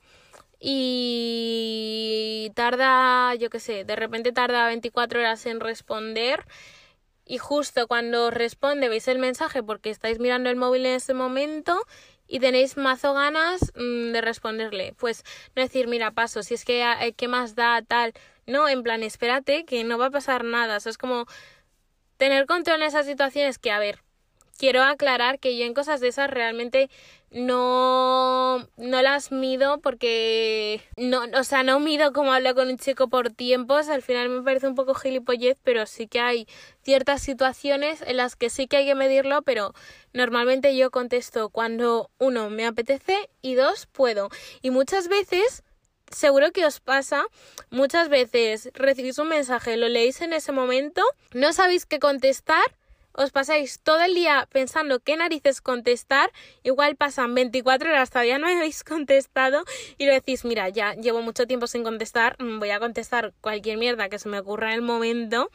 [0.60, 6.46] y tarda, yo qué sé, de repente tarda 24 horas en responder
[7.26, 11.82] y justo cuando responde veis el mensaje porque estáis mirando el móvil en ese momento
[12.28, 14.94] y tenéis mazo ganas mm, de responderle.
[14.98, 15.24] Pues
[15.56, 18.14] no decir, mira, paso, si es que eh, qué más da tal.
[18.48, 20.78] No, en plan, espérate, que no va a pasar nada.
[20.78, 21.26] O sea, es como
[22.18, 24.00] tener control en esas situaciones que, a ver,
[24.58, 26.90] quiero aclarar que yo en cosas de esas realmente
[27.36, 33.10] no, no las mido porque no, o sea, no mido como hablo con un chico
[33.10, 36.48] por tiempos, al final me parece un poco gilipollez, pero sí que hay
[36.82, 39.74] ciertas situaciones en las que sí que hay que medirlo, pero
[40.14, 44.30] normalmente yo contesto cuando uno me apetece y dos puedo.
[44.62, 45.64] Y muchas veces
[46.10, 47.26] seguro que os pasa
[47.70, 52.64] muchas veces recibís un mensaje, lo leéis en ese momento, no sabéis qué contestar
[53.18, 56.32] os pasáis todo el día pensando qué narices contestar,
[56.64, 59.64] igual pasan 24 horas, todavía no habéis contestado
[59.98, 63.78] y lo decís, mira, ya llevo mucho tiempo sin contestar, mm, voy a contestar cualquier
[63.78, 65.50] mierda que se me ocurra en el momento.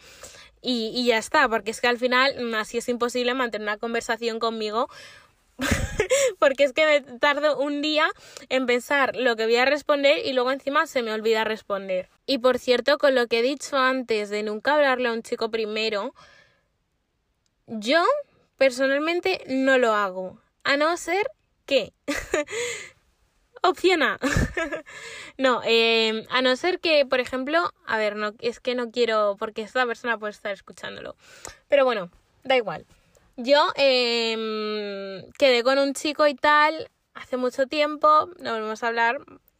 [0.62, 3.78] Y, y ya está, porque es que al final mm, así es imposible mantener una
[3.78, 4.88] conversación conmigo
[6.38, 8.08] porque es que me tardo un día
[8.48, 12.08] en pensar lo que voy a responder y luego encima se me olvida responder.
[12.26, 15.50] Y por cierto, con lo que he dicho antes de nunca hablarle a un chico
[15.50, 16.14] primero,
[17.70, 18.04] yo
[18.56, 21.30] personalmente no lo hago, a no ser
[21.66, 21.92] que...
[23.62, 24.18] Opción A.
[25.38, 29.36] no, eh, a no ser que, por ejemplo, a ver, no, es que no quiero,
[29.38, 31.14] porque esta persona puede estar escuchándolo.
[31.68, 32.10] Pero bueno,
[32.42, 32.86] da igual.
[33.36, 39.18] Yo em, quedé con un chico y tal hace mucho tiempo, no volvemos a hablar,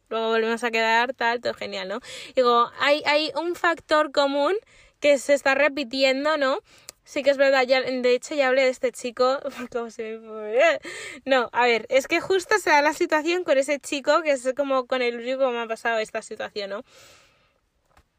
[0.09, 1.99] luego volvemos a quedar, tal, todo genial, ¿no?
[2.35, 4.55] Digo, hay un factor común
[4.99, 6.59] que se está repitiendo, ¿no?
[7.03, 9.39] Sí que es verdad, ya, de hecho ya hablé de este chico.
[11.25, 14.53] No, a ver, es que justo se da la situación con ese chico, que es
[14.55, 16.83] como con el único que me ha pasado esta situación, ¿no?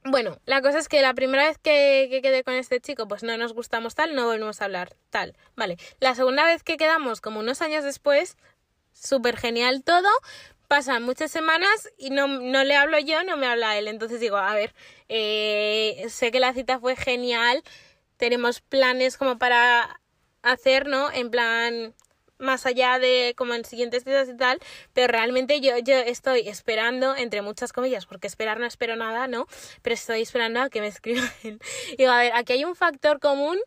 [0.04, 3.22] Bueno, la cosa es que la primera vez que, que, quedé con este chico, pues
[3.22, 5.76] no nos gustamos tal, no volvemos a hablar tal, vale.
[6.00, 8.36] La segunda vez que quedamos, como unos años después,
[8.92, 10.08] súper genial todo,
[10.72, 13.88] pasan muchas semanas y no, no le hablo yo, no me habla él.
[13.88, 14.74] Entonces digo, a ver,
[15.10, 17.62] eh, sé que la cita fue genial,
[18.22, 20.00] tenemos planes como para
[20.42, 21.10] hacer, ¿no?
[21.10, 21.92] En plan,
[22.38, 24.60] más allá de como en siguientes días y tal,
[24.92, 29.48] pero realmente yo, yo estoy esperando, entre muchas comillas, porque esperar no espero nada, ¿no?
[29.82, 31.32] Pero estoy esperando a que me escriban.
[31.98, 33.58] Y a ver, aquí hay un factor común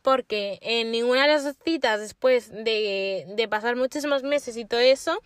[0.00, 5.20] porque en ninguna de las citas después de, de pasar muchísimos meses y todo eso,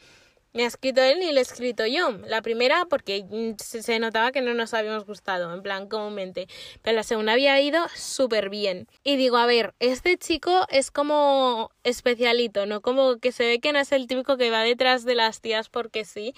[0.54, 2.12] me ha escrito él y le he escrito yo.
[2.26, 6.46] La primera porque mm, se notaba que no nos habíamos gustado, en plan comúnmente.
[6.80, 8.86] Pero la segunda había ido súper bien.
[9.02, 12.80] Y digo, a ver, este chico es como especialito, ¿no?
[12.80, 15.68] Como que se ve que no es el típico que va detrás de las tías
[15.68, 16.34] porque sí.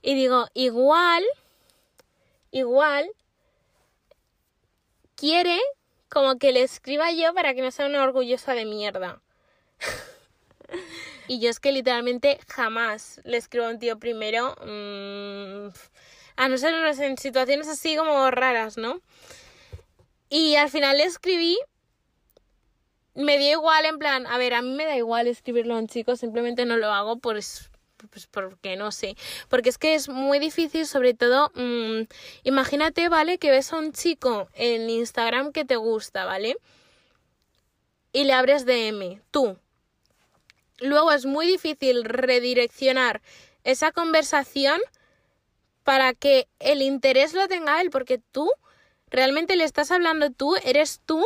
[0.00, 1.22] Y digo, igual,
[2.50, 3.10] igual,
[5.16, 5.60] quiere
[6.08, 9.20] como que le escriba yo para que no sea una orgullosa de mierda.
[11.28, 14.56] Y yo es que literalmente jamás le escribo a un tío primero.
[14.64, 15.68] Mmm,
[16.36, 19.00] a no ser en situaciones así como raras, ¿no?
[20.28, 21.58] Y al final le escribí.
[23.14, 25.88] Me dio igual, en plan, a ver, a mí me da igual escribirlo a un
[25.88, 27.36] chico, simplemente no lo hago por,
[28.08, 29.16] pues porque no sé.
[29.48, 32.02] Porque es que es muy difícil, sobre todo, mmm,
[32.44, 33.38] imagínate, ¿vale?
[33.38, 36.56] Que ves a un chico en Instagram que te gusta, ¿vale?
[38.12, 39.58] Y le abres DM, tú,
[40.80, 43.22] luego es muy difícil redireccionar
[43.64, 44.80] esa conversación
[45.84, 48.50] para que el interés lo tenga él, porque tú
[49.08, 51.24] realmente le estás hablando tú, eres tú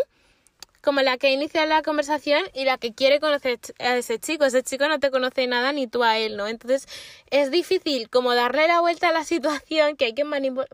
[0.84, 4.44] como la que inicia la conversación y la que quiere conocer a ese chico.
[4.44, 6.46] Ese chico no te conoce nada ni tú a él, ¿no?
[6.46, 6.86] Entonces
[7.30, 10.24] es difícil como darle la vuelta a la situación, que hay que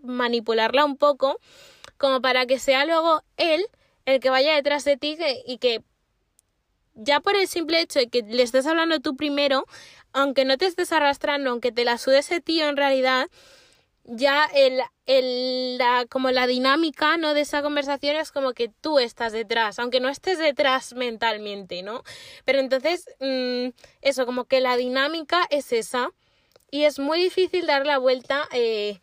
[0.03, 1.38] manipularla un poco,
[1.97, 3.64] como para que sea luego él
[4.05, 5.16] el que vaya detrás de ti
[5.47, 5.83] y que
[6.94, 9.66] ya por el simple hecho de que le estés hablando tú primero,
[10.12, 13.29] aunque no te estés arrastrando, aunque te la sude ese tío en realidad,
[14.05, 17.35] ya el, el, la, como la dinámica ¿no?
[17.35, 22.03] de esa conversación es como que tú estás detrás, aunque no estés detrás mentalmente, ¿no?
[22.44, 23.68] Pero entonces, mm,
[24.03, 26.11] eso, como que la dinámica es esa
[26.70, 29.00] y es muy difícil dar la vuelta eh,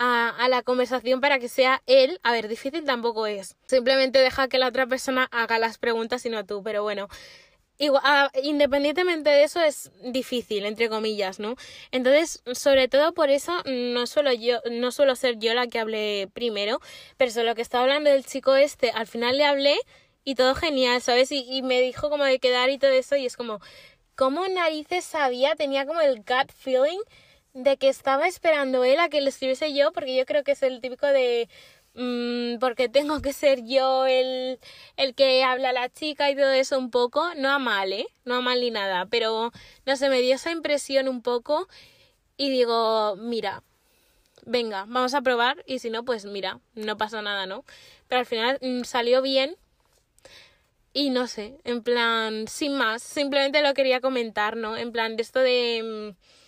[0.00, 2.18] a, la conversación para que sea él.
[2.22, 3.56] A ver, difícil tampoco es.
[3.66, 6.62] Simplemente deja que la otra persona haga las preguntas y no tú.
[6.62, 7.08] Pero bueno,
[7.76, 11.54] igual, ah, independientemente de eso es difícil, entre comillas, ¿no?
[11.92, 16.28] Entonces, sobre todo por eso no suelo yo, no suelo ser yo la que hable
[16.32, 16.80] primero,
[17.18, 19.76] pero solo que estaba hablando del chico este, al final le hablé
[20.24, 21.30] y todo genial, ¿sabes?
[21.30, 23.60] Y, y me dijo como de quedar y todo eso y es como,
[24.16, 25.56] ¿cómo narices sabía?
[25.56, 27.00] Tenía como el gut feeling
[27.54, 30.62] de que estaba esperando él a que le escribiese yo, porque yo creo que es
[30.62, 31.48] el típico de
[31.94, 34.60] mm, porque tengo que ser yo el,
[34.96, 38.06] el que habla a la chica y todo eso un poco, no a mal, ¿eh?
[38.24, 39.52] No a mal ni nada, pero
[39.86, 41.68] no sé, me dio esa impresión un poco
[42.36, 43.62] y digo, mira,
[44.46, 47.64] venga, vamos a probar y si no, pues mira, no pasa nada, ¿no?
[48.08, 49.56] Pero al final mm, salió bien
[50.92, 54.76] y no sé, en plan, sin más, simplemente lo quería comentar, ¿no?
[54.76, 56.14] En plan, de esto de...
[56.16, 56.39] mm,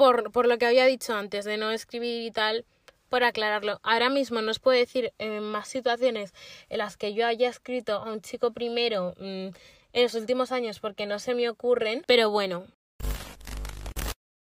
[0.00, 2.64] Por, por lo que había dicho antes, de no escribir y tal,
[3.10, 3.80] por aclararlo.
[3.82, 6.32] Ahora mismo no os puedo decir en más situaciones
[6.70, 9.48] en las que yo haya escrito a un chico primero mm,
[9.92, 12.64] en los últimos años porque no se me ocurren, pero bueno.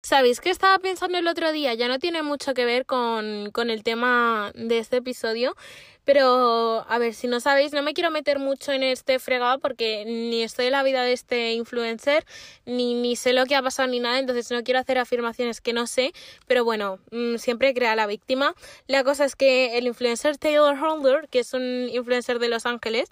[0.08, 1.74] ¿Sabéis qué estaba pensando el otro día?
[1.74, 5.54] Ya no tiene mucho que ver con, con el tema de este episodio,
[6.06, 10.06] pero a ver, si no sabéis, no me quiero meter mucho en este fregado porque
[10.06, 12.26] ni estoy en la vida de este influencer,
[12.66, 15.74] ni, ni sé lo que ha pasado ni nada, entonces no quiero hacer afirmaciones que
[15.74, 16.14] no sé,
[16.48, 18.56] pero bueno, mm, siempre crea la víctima.
[18.88, 23.10] La cosa es que el influencer Taylor Holder, que es un influencer de Los Ángeles,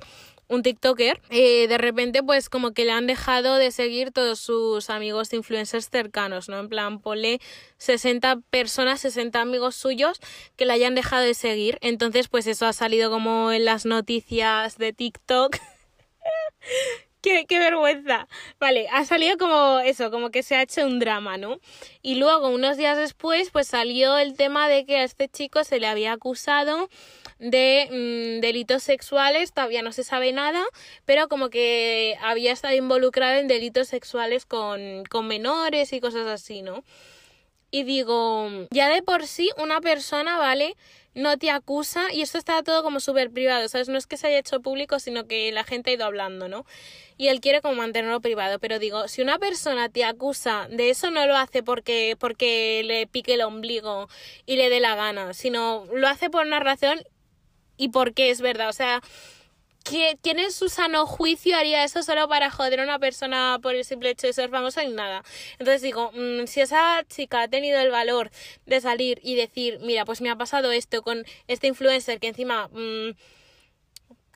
[0.47, 4.89] un TikToker, eh, de repente pues como que le han dejado de seguir todos sus
[4.89, 6.59] amigos influencers cercanos, ¿no?
[6.59, 7.39] En plan, ponle
[7.77, 10.19] 60 personas, 60 amigos suyos
[10.55, 11.77] que le hayan dejado de seguir.
[11.81, 15.57] Entonces pues eso ha salido como en las noticias de TikTok.
[17.21, 18.27] Qué, qué, vergüenza.
[18.59, 21.59] Vale, ha salido como eso, como que se ha hecho un drama, ¿no?
[22.03, 25.79] Y luego, unos días después, pues salió el tema de que a este chico se
[25.79, 26.87] le había acusado
[27.39, 30.63] de mmm, delitos sexuales, todavía no se sabe nada,
[31.05, 36.61] pero como que había estado involucrado en delitos sexuales con, con menores y cosas así,
[36.61, 36.83] ¿no?
[37.71, 40.75] Y digo, ya de por sí una persona, ¿vale?
[41.15, 43.87] no te acusa y esto está todo como súper privado, ¿sabes?
[43.87, 46.65] No es que se haya hecho público, sino que la gente ha ido hablando, ¿no?
[47.17, 51.09] Y él quiere como mantenerlo privado, pero digo, si una persona te acusa de eso
[51.11, 54.09] no lo hace porque porque le pique el ombligo
[54.45, 57.01] y le dé la gana, sino lo hace por una razón
[57.77, 59.01] y porque es verdad, o sea,
[59.85, 63.85] que tiene su sano juicio haría eso solo para joder a una persona por el
[63.85, 65.23] simple hecho de ser famosa y nada.
[65.59, 68.31] Entonces digo, mmm, si esa chica ha tenido el valor
[68.65, 72.67] de salir y decir, mira, pues me ha pasado esto con este influencer que encima
[72.69, 73.11] mmm,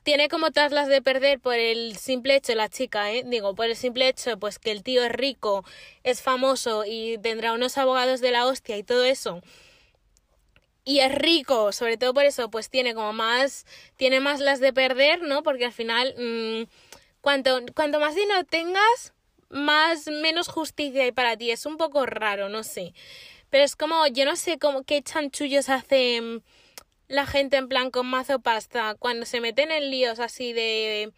[0.04, 3.22] tiene como todas las de perder por el simple hecho, la chica, ¿eh?
[3.26, 5.64] Digo, por el simple hecho, pues que el tío es rico,
[6.04, 9.42] es famoso y tendrá unos abogados de la hostia y todo eso
[10.84, 13.66] y es rico, sobre todo por eso, pues tiene como más,
[13.96, 15.42] tiene más las de perder, ¿no?
[15.42, 16.62] Porque al final, mmm,
[17.20, 19.12] cuanto, cuanto más dinero tengas,
[19.50, 21.50] más, menos justicia hay para ti.
[21.50, 22.94] Es un poco raro, no sé.
[23.50, 26.40] Pero es como, yo no sé cómo, qué chanchullos hace
[27.08, 31.12] la gente en plan con mazo pasta cuando se meten en líos así de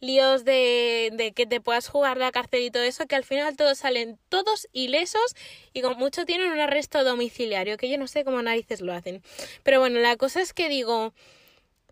[0.00, 3.56] líos de, de que te puedas jugar la cárcel y todo eso, que al final
[3.56, 5.36] todos salen todos ilesos
[5.72, 9.22] y con mucho tienen un arresto domiciliario, que yo no sé cómo narices lo hacen.
[9.62, 11.12] Pero bueno, la cosa es que digo,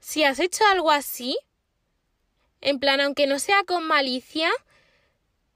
[0.01, 1.39] si has hecho algo así,
[2.61, 4.51] en plan, aunque no sea con malicia,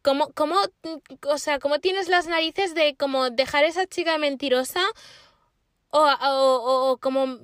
[0.03, 0.57] ¿cómo, cómo,
[1.27, 4.83] o sea, cómo tienes las narices de como dejar a esa chica mentirosa?
[5.95, 7.39] O, o, o, o como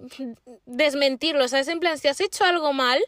[0.65, 1.69] desmentirlo, ¿sabes?
[1.69, 2.99] En plan, si has hecho algo mal,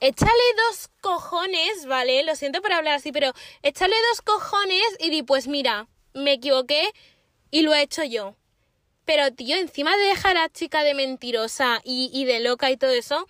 [0.00, 0.32] échale
[0.68, 2.22] dos cojones, ¿vale?
[2.24, 3.32] Lo siento por hablar así, pero
[3.62, 6.90] échale dos cojones y di, pues mira, me equivoqué
[7.50, 8.34] y lo he hecho yo.
[9.04, 12.90] Pero, tío, encima de dejar a la chica de mentirosa y, de loca y todo
[12.90, 13.26] eso,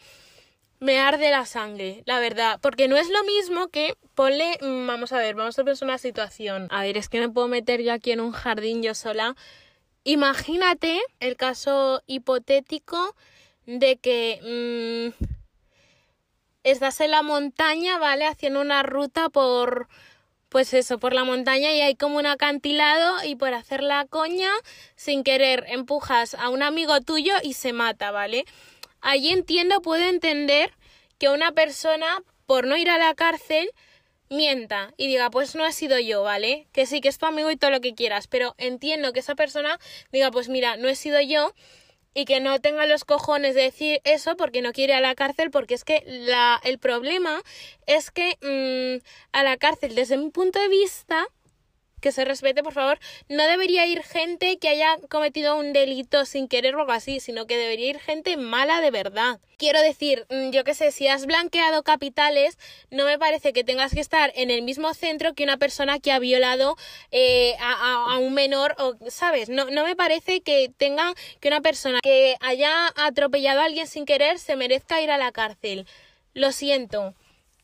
[0.78, 2.58] me arde la sangre, la verdad.
[2.60, 4.58] Porque no es lo mismo que ponle.
[4.60, 6.68] Vamos a ver, vamos a pensar una situación.
[6.70, 9.36] A ver, es que me puedo meter yo aquí en un jardín yo sola.
[10.04, 13.14] Imagínate el caso hipotético
[13.66, 15.14] de que.
[15.16, 15.39] Mmm,
[16.64, 18.26] estás en la montaña, ¿vale?
[18.26, 19.88] Haciendo una ruta por,
[20.48, 24.50] pues eso, por la montaña y hay como un acantilado y por hacer la coña,
[24.96, 28.44] sin querer, empujas a un amigo tuyo y se mata, ¿vale?
[29.00, 30.72] Allí entiendo, puedo entender
[31.18, 33.70] que una persona, por no ir a la cárcel,
[34.28, 36.68] mienta y diga, pues no he sido yo, ¿vale?
[36.72, 39.34] Que sí, que es tu amigo y todo lo que quieras, pero entiendo que esa
[39.34, 39.78] persona
[40.12, 41.52] diga, pues mira, no he sido yo
[42.14, 45.14] y que no tenga los cojones de decir eso porque no quiere ir a la
[45.14, 47.42] cárcel porque es que la, el problema
[47.86, 51.26] es que mmm, a la cárcel desde mi punto de vista
[52.01, 52.98] que se respete, por favor,
[53.28, 57.46] no debería ir gente que haya cometido un delito sin querer o algo así, sino
[57.46, 59.40] que debería ir gente mala de verdad.
[59.59, 62.59] Quiero decir, yo qué sé, si has blanqueado capitales,
[62.90, 66.12] no me parece que tengas que estar en el mismo centro que una persona que
[66.12, 66.76] ha violado
[67.11, 69.51] eh, a, a, a, un menor, o, ¿sabes?
[69.51, 74.07] No, no me parece que tenga que una persona que haya atropellado a alguien sin
[74.07, 75.86] querer se merezca ir a la cárcel.
[76.32, 77.14] Lo siento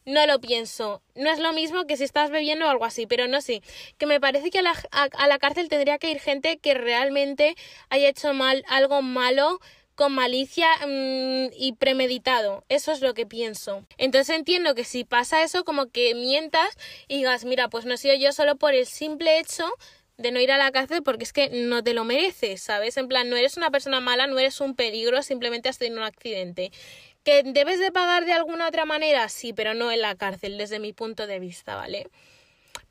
[0.07, 1.03] no lo pienso.
[1.15, 3.63] No es lo mismo que si estás bebiendo o algo así, pero no sé.
[3.99, 7.57] Que me parece que a la, a la cárcel tendría que ir gente que realmente
[7.91, 9.61] haya hecho mal algo malo
[9.97, 12.65] con malicia mm, y premeditado.
[12.69, 13.85] Eso es lo que pienso.
[13.99, 16.69] Entonces entiendo que si pasa eso, como que mientas
[17.09, 19.65] y digas, mira, pues no he sido yo solo por el simple hecho
[20.19, 22.97] de no ir a la cárcel porque es que no te lo mereces, ¿sabes?
[22.97, 26.07] En plan, no eres una persona mala, no eres un peligro, simplemente has tenido un
[26.07, 26.73] accidente.
[27.27, 29.29] ¿Que debes de pagar de alguna otra manera?
[29.29, 32.09] Sí, pero no en la cárcel, desde mi punto de vista, ¿vale?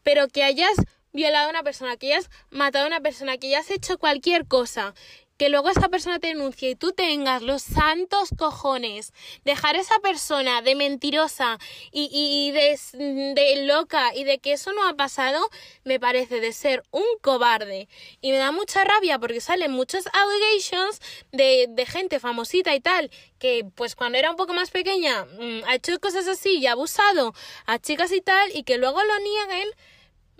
[0.03, 0.75] Pero que hayas
[1.13, 4.93] violado a una persona, que hayas matado a una persona, que hayas hecho cualquier cosa
[5.37, 9.13] que luego esa persona te denuncie y tú tengas los santos cojones,
[9.43, 11.57] dejar a esa persona de mentirosa
[11.91, 15.49] y, y, de, loca y de que eso no ha pasado,
[15.83, 17.87] me parece de ser un cobarde.
[18.21, 23.11] Y me da mucha rabia porque salen muchos allegations de, de gente famosita y tal,
[23.39, 26.71] que pues cuando era un poco más pequeña mm, ha hecho cosas así y ha
[26.71, 27.33] abusado
[27.65, 29.67] a chicas y tal y que luego lo nieguen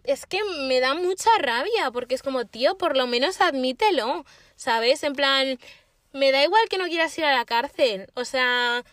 [0.08, 4.26] es que me da mucha rabia, porque es como, tío, por lo menos admítelo,
[4.66, 5.04] ¿sabes?
[5.04, 5.60] En plan,
[6.12, 8.84] me da igual que no quieras ir a la cárcel, o sea,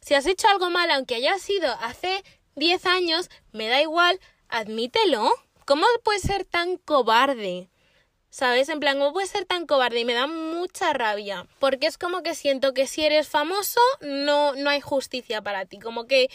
[0.00, 2.22] si has hecho algo mal, aunque haya sido hace
[2.54, 5.28] 10 años, me da igual, admítelo.
[5.66, 7.68] ¿Cómo puedes ser tan cobarde?
[8.30, 8.68] ¿Sabes?
[8.68, 9.98] En plan, ¿cómo puedes ser tan cobarde?
[9.98, 11.48] Y me da mucha rabia.
[11.58, 15.80] Porque es como que siento que si eres famoso, no, no hay justicia para ti.
[15.80, 16.30] Como que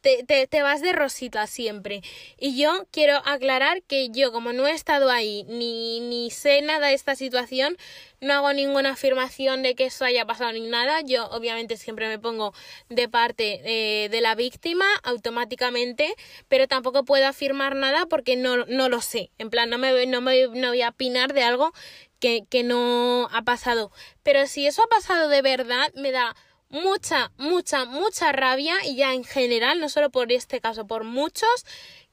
[0.00, 2.02] te, te, te, vas de rosita siempre.
[2.38, 6.88] Y yo quiero aclarar que yo, como no he estado ahí ni, ni sé nada
[6.88, 7.76] de esta situación,
[8.20, 11.00] no hago ninguna afirmación de que eso haya pasado ni nada.
[11.02, 12.52] Yo obviamente siempre me pongo
[12.88, 16.14] de parte eh, de la víctima automáticamente,
[16.48, 19.30] pero tampoco puedo afirmar nada porque no, no lo sé.
[19.38, 21.72] En plan, no me, no me no voy a opinar de algo
[22.20, 23.90] que, que no ha pasado.
[24.22, 26.36] Pero si eso ha pasado de verdad, me da
[26.70, 31.66] mucha, mucha, mucha rabia y ya en general, no solo por este caso, por muchos,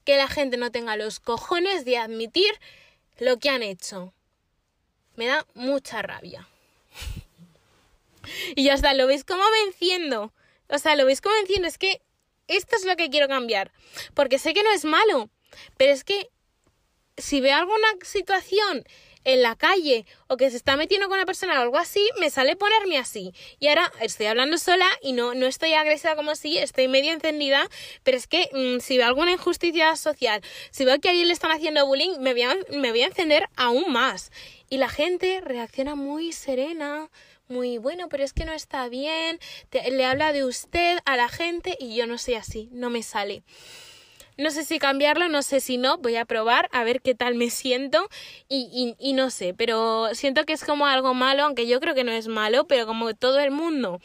[0.03, 2.51] que la gente no tenga los cojones de admitir
[3.20, 4.14] lo que han hecho.
[5.16, 6.47] Me da mucha rabia.
[8.55, 10.34] y ya está, ¿lo veis como venciendo?
[10.70, 11.68] O sea, ¿lo veis como venciendo?
[11.68, 12.01] Es que
[12.47, 13.72] esto es lo que quiero cambiar.
[14.14, 15.30] Porque sé que no es malo,
[15.78, 16.30] pero es que
[17.18, 18.86] si veo alguna situación
[19.28, 22.30] en la calle o que se está metiendo con una persona o algo así, me
[22.30, 23.34] sale ponerme así.
[23.59, 27.69] Y ahora estoy hablando sola y no, no estoy agresiva como si, estoy medio encendida,
[28.03, 31.34] pero es que mm, si veo alguna injusticia social, si veo que a alguien le
[31.34, 34.32] están haciendo bullying, me voy a, me voy a encender aún más.
[34.69, 37.09] Y la gente reacciona muy serena,
[37.49, 39.39] muy bueno, pero es que no está bien,
[39.71, 43.43] le habla de usted a la gente y yo no soy así, no me sale.
[44.38, 47.33] No sé si cambiarlo, no sé si no, voy a probar a ver qué tal
[47.33, 48.07] me siento
[48.47, 52.03] y, y, no sé, pero siento que es como algo malo, aunque yo creo que
[52.03, 53.99] no es malo, pero como todo el mundo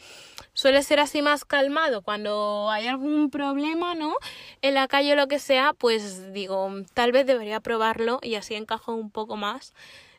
[0.53, 4.15] suele ser así más calmado cuando hay algún problema, ¿no?
[4.61, 8.55] En la calle o lo que sea, pues digo, tal vez debería probarlo y así
[8.55, 9.73] encajo un poco más.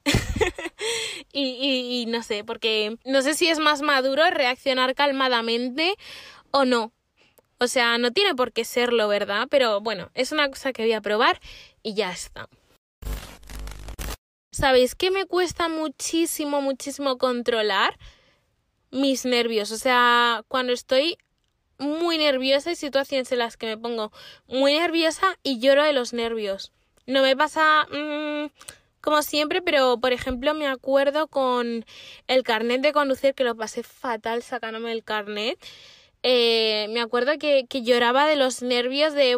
[1.33, 5.97] y, y no sé, porque no sé si es más maduro reaccionar calmadamente
[6.51, 6.94] o no.
[7.65, 9.47] O sea, no tiene por qué serlo, ¿verdad?
[9.51, 11.41] Pero bueno, es una cosa que voy a probar
[11.83, 12.49] y ya está.
[14.53, 17.99] ¿Sabéis que me cuesta muchísimo, muchísimo controlar
[18.91, 19.73] mis nervios?
[19.73, 21.17] O sea, cuando estoy
[21.79, 24.13] muy nerviosa hay situaciones en las que me pongo
[24.47, 26.71] muy nerviosa y lloro de los nervios.
[27.07, 28.51] No me pasa mmm,
[29.01, 31.87] como siempre, pero por ejemplo me acuerdo con
[32.27, 35.59] el carnet de conducir que lo pasé fatal sacándome el carnet
[36.27, 39.37] eh, me acuerdo que, que, lloraba de los nervios de,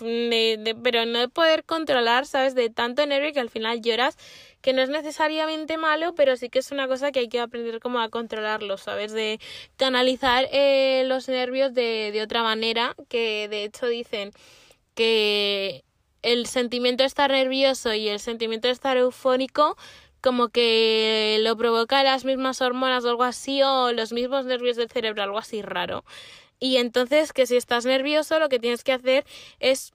[0.00, 2.54] de, de, pero no de poder controlar, ¿sabes?
[2.54, 4.16] De tanto nervio que al final lloras,
[4.62, 7.78] que no es necesariamente malo, pero sí que es una cosa que hay que aprender
[7.78, 9.12] como a controlarlo, ¿sabes?
[9.12, 9.38] De
[9.76, 14.30] canalizar eh, los nervios de, de otra manera, que de hecho dicen
[14.94, 15.84] que
[16.22, 19.76] el sentimiento de estar nervioso y el sentimiento de estar eufórico
[20.24, 24.88] como que lo provoca las mismas hormonas o algo así, o los mismos nervios del
[24.88, 26.02] cerebro, algo así raro.
[26.58, 29.26] Y entonces que si estás nervioso, lo que tienes que hacer
[29.60, 29.92] es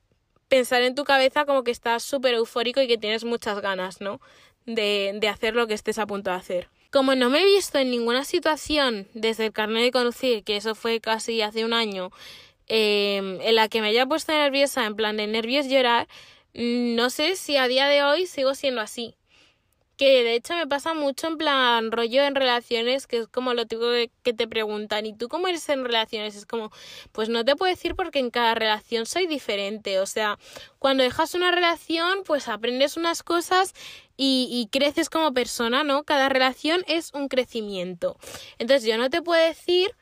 [0.48, 4.22] pensar en tu cabeza como que estás súper eufórico y que tienes muchas ganas, ¿no?
[4.68, 6.70] De, de hacer lo que estés a punto de hacer.
[6.92, 10.76] Como no me he visto en ninguna situación desde el carnet de conducir, que eso
[10.76, 12.12] fue casi hace un año,
[12.68, 16.08] eh, en la que me haya puesto nerviosa, en plan de nervios llorar,
[16.54, 19.16] no sé si a día de hoy sigo siendo así
[20.00, 23.66] que de hecho me pasa mucho en plan rollo en relaciones, que es como lo
[23.68, 23.92] típico
[24.24, 26.38] que te preguntan, ¿y tú cómo eres en relaciones?
[26.38, 26.72] Es como,
[27.12, 30.40] pues no te puedo decir porque en cada relación soy diferente, o sea,
[30.80, 33.74] cuando dejas una relación, pues aprendes unas cosas
[34.16, 36.06] y, y creces como persona, ¿no?
[36.06, 38.18] Cada relación es un crecimiento.
[38.58, 39.94] Entonces yo no te puedo decir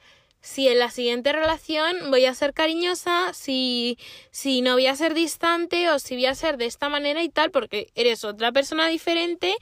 [0.42, 3.98] si en la siguiente relación voy a ser cariñosa, si,
[4.32, 7.30] si no voy a ser distante o si voy a ser de esta manera y
[7.30, 9.56] tal, porque eres otra persona diferente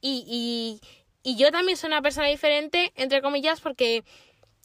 [0.00, 0.80] y, y,
[1.22, 4.04] y yo también soy una persona diferente, entre comillas, porque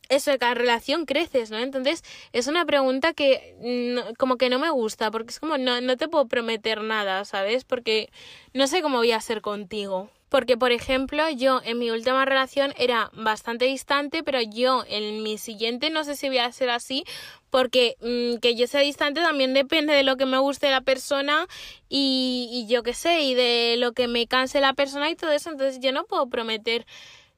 [0.10, 1.58] eso de cada relación creces, ¿no?
[1.58, 5.98] Entonces es una pregunta que como que no me gusta, porque es como no, no
[5.98, 7.66] te puedo prometer nada, ¿sabes?
[7.66, 8.10] Porque
[8.54, 10.10] no sé cómo voy a ser contigo.
[10.30, 15.38] Porque, por ejemplo, yo en mi última relación era bastante distante, pero yo en mi
[15.38, 17.06] siguiente no sé si voy a ser así,
[17.50, 21.48] porque mm, que yo sea distante también depende de lo que me guste la persona
[21.88, 25.32] y, y yo qué sé, y de lo que me canse la persona y todo
[25.32, 25.50] eso.
[25.50, 26.86] Entonces yo no puedo prometer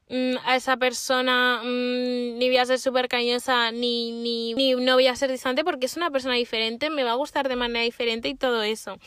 [0.08, 4.94] mm, a esa persona mm, ni voy a ser súper cariñosa ni, ni, ni no
[4.94, 7.84] voy a ser distante porque es una persona diferente, me va a gustar de manera
[7.84, 8.98] diferente y todo eso.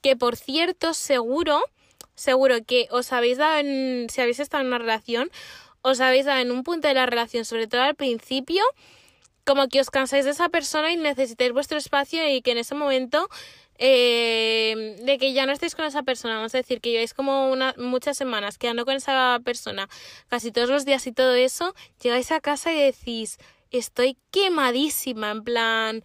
[0.00, 1.62] Que por cierto, seguro
[2.22, 5.30] seguro que os habéis dado en, si habéis estado en una relación,
[5.82, 8.62] os habéis dado en un punto de la relación, sobre todo al principio,
[9.44, 12.76] como que os cansáis de esa persona y necesitáis vuestro espacio y que en ese
[12.76, 13.28] momento
[13.78, 17.50] eh, de que ya no estéis con esa persona, vamos a decir que lleváis como
[17.50, 19.88] una, muchas semanas quedando con esa persona
[20.28, 23.38] casi todos los días y todo eso, llegáis a casa y decís,
[23.72, 26.04] estoy quemadísima, en plan,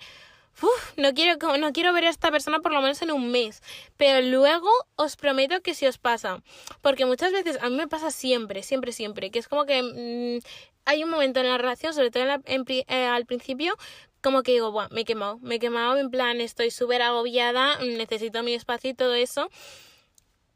[0.97, 3.61] no quiero, no quiero ver a esta persona por lo menos en un mes.
[3.97, 6.41] Pero luego os prometo que si os pasa.
[6.81, 9.31] Porque muchas veces, a mí me pasa siempre, siempre, siempre.
[9.31, 10.45] Que es como que mm,
[10.85, 13.75] hay un momento en la relación, sobre todo eh, al principio,
[14.21, 15.39] como que digo, Buah, me he quemado.
[15.41, 19.49] Me he quemado, en plan, estoy súper agobiada, necesito mi espacio y todo eso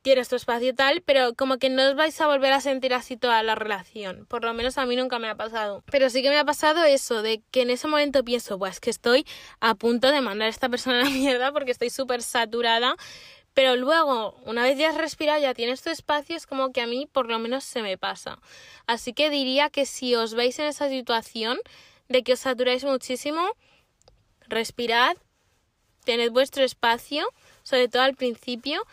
[0.02, 3.18] tienes tu espacio tal, pero como que no os vais a volver a sentir así
[3.18, 4.26] toda la relación.
[4.26, 5.84] Por lo menos a mí nunca me ha pasado.
[5.92, 8.90] Pero sí que me ha pasado eso, de que en ese momento pienso, pues que
[8.90, 9.26] estoy
[9.60, 12.96] a punto de mandar a esta persona a la mierda porque estoy súper saturada.
[13.54, 16.88] Pero luego, una vez ya has respirado, ya tienes tu espacio, es como que a
[16.88, 18.40] mí por lo menos se me pasa.
[18.88, 21.58] Así que diría que si os veis en esa situación
[22.08, 23.46] de que os saturáis muchísimo,
[24.48, 25.18] respirad,
[26.06, 27.28] tened vuestro espacio,
[27.64, 28.86] sobre todo al principio,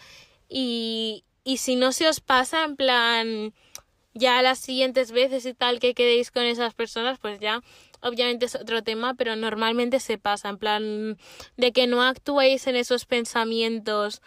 [0.49, 3.55] y, y si no se os pasa, en plan,
[4.15, 7.63] ya las siguientes veces y tal que quedéis con esas personas, pues ya
[8.01, 11.19] obviamente es otro tema, pero normalmente se pasa, en plan,
[11.57, 14.23] de que no actuéis en esos pensamientos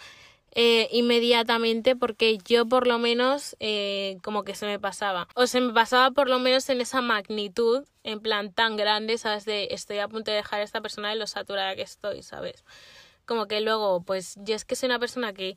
[0.54, 5.28] eh, inmediatamente porque yo por lo menos eh, como que se me pasaba.
[5.34, 9.46] O se me pasaba por lo menos en esa magnitud en plan tan grande sabes
[9.46, 12.66] de estoy a punto de dejar a esta persona de lo saturada que estoy sabes
[13.26, 15.56] como que luego pues yo es que soy una persona que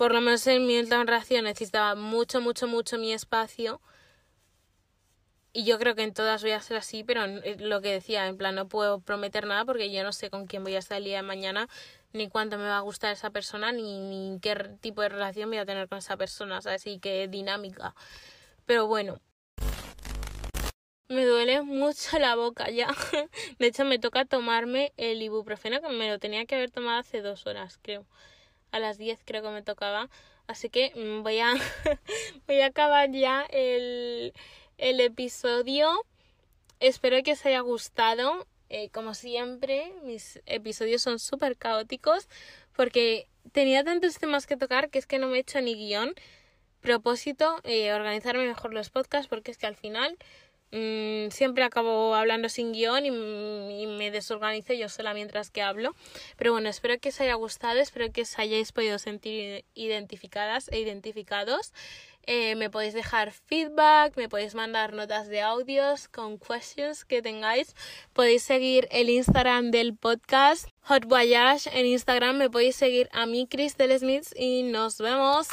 [0.00, 3.82] por lo menos en mi última relación necesitaba mucho, mucho, mucho mi espacio.
[5.52, 8.38] Y yo creo que en todas voy a ser así, pero lo que decía, en
[8.38, 11.04] plan, no puedo prometer nada porque yo no sé con quién voy a estar el
[11.04, 11.68] día de mañana,
[12.14, 15.58] ni cuánto me va a gustar esa persona, ni, ni qué tipo de relación voy
[15.58, 16.86] a tener con esa persona, ¿sabes?
[16.86, 17.94] Y qué dinámica.
[18.64, 19.20] Pero bueno,
[21.08, 22.88] me duele mucho la boca ya.
[23.58, 27.20] De hecho, me toca tomarme el ibuprofeno que me lo tenía que haber tomado hace
[27.20, 28.06] dos horas, creo
[28.72, 30.08] a las 10 creo que me tocaba.
[30.46, 31.54] Así que mm, voy a,
[32.46, 34.32] voy a acabar ya el,
[34.78, 36.04] el episodio.
[36.80, 38.46] Espero que os haya gustado.
[38.68, 42.28] Eh, como siempre, mis episodios son súper caóticos
[42.74, 46.14] porque tenía tantos temas que tocar que es que no me he hecho ni guion.
[46.80, 50.16] Propósito, eh, organizarme mejor los podcasts porque es que al final
[50.72, 55.94] Mm, siempre acabo hablando sin guion y, me desorganizo yo sola mientras que hablo.
[56.36, 60.78] Pero bueno, espero que os haya gustado, espero que os hayáis podido sentir identificadas e
[60.78, 61.72] identificados.
[62.26, 67.74] Eh, me podéis dejar feedback, me podéis mandar notas de audios con questions que tengáis.
[68.12, 72.36] Podéis seguir el Instagram del podcast Hot Voyage en Instagram.
[72.36, 75.48] Me podéis seguir a mí, Crystal Smith, y nos vemos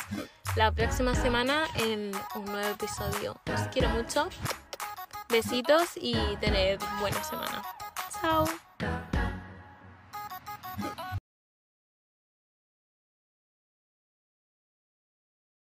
[0.55, 3.39] la próxima semana en un nuevo episodio.
[3.51, 4.30] Os quiero mucho.
[5.30, 7.63] Besitos y tener buena semana.
[8.21, 8.45] Chao.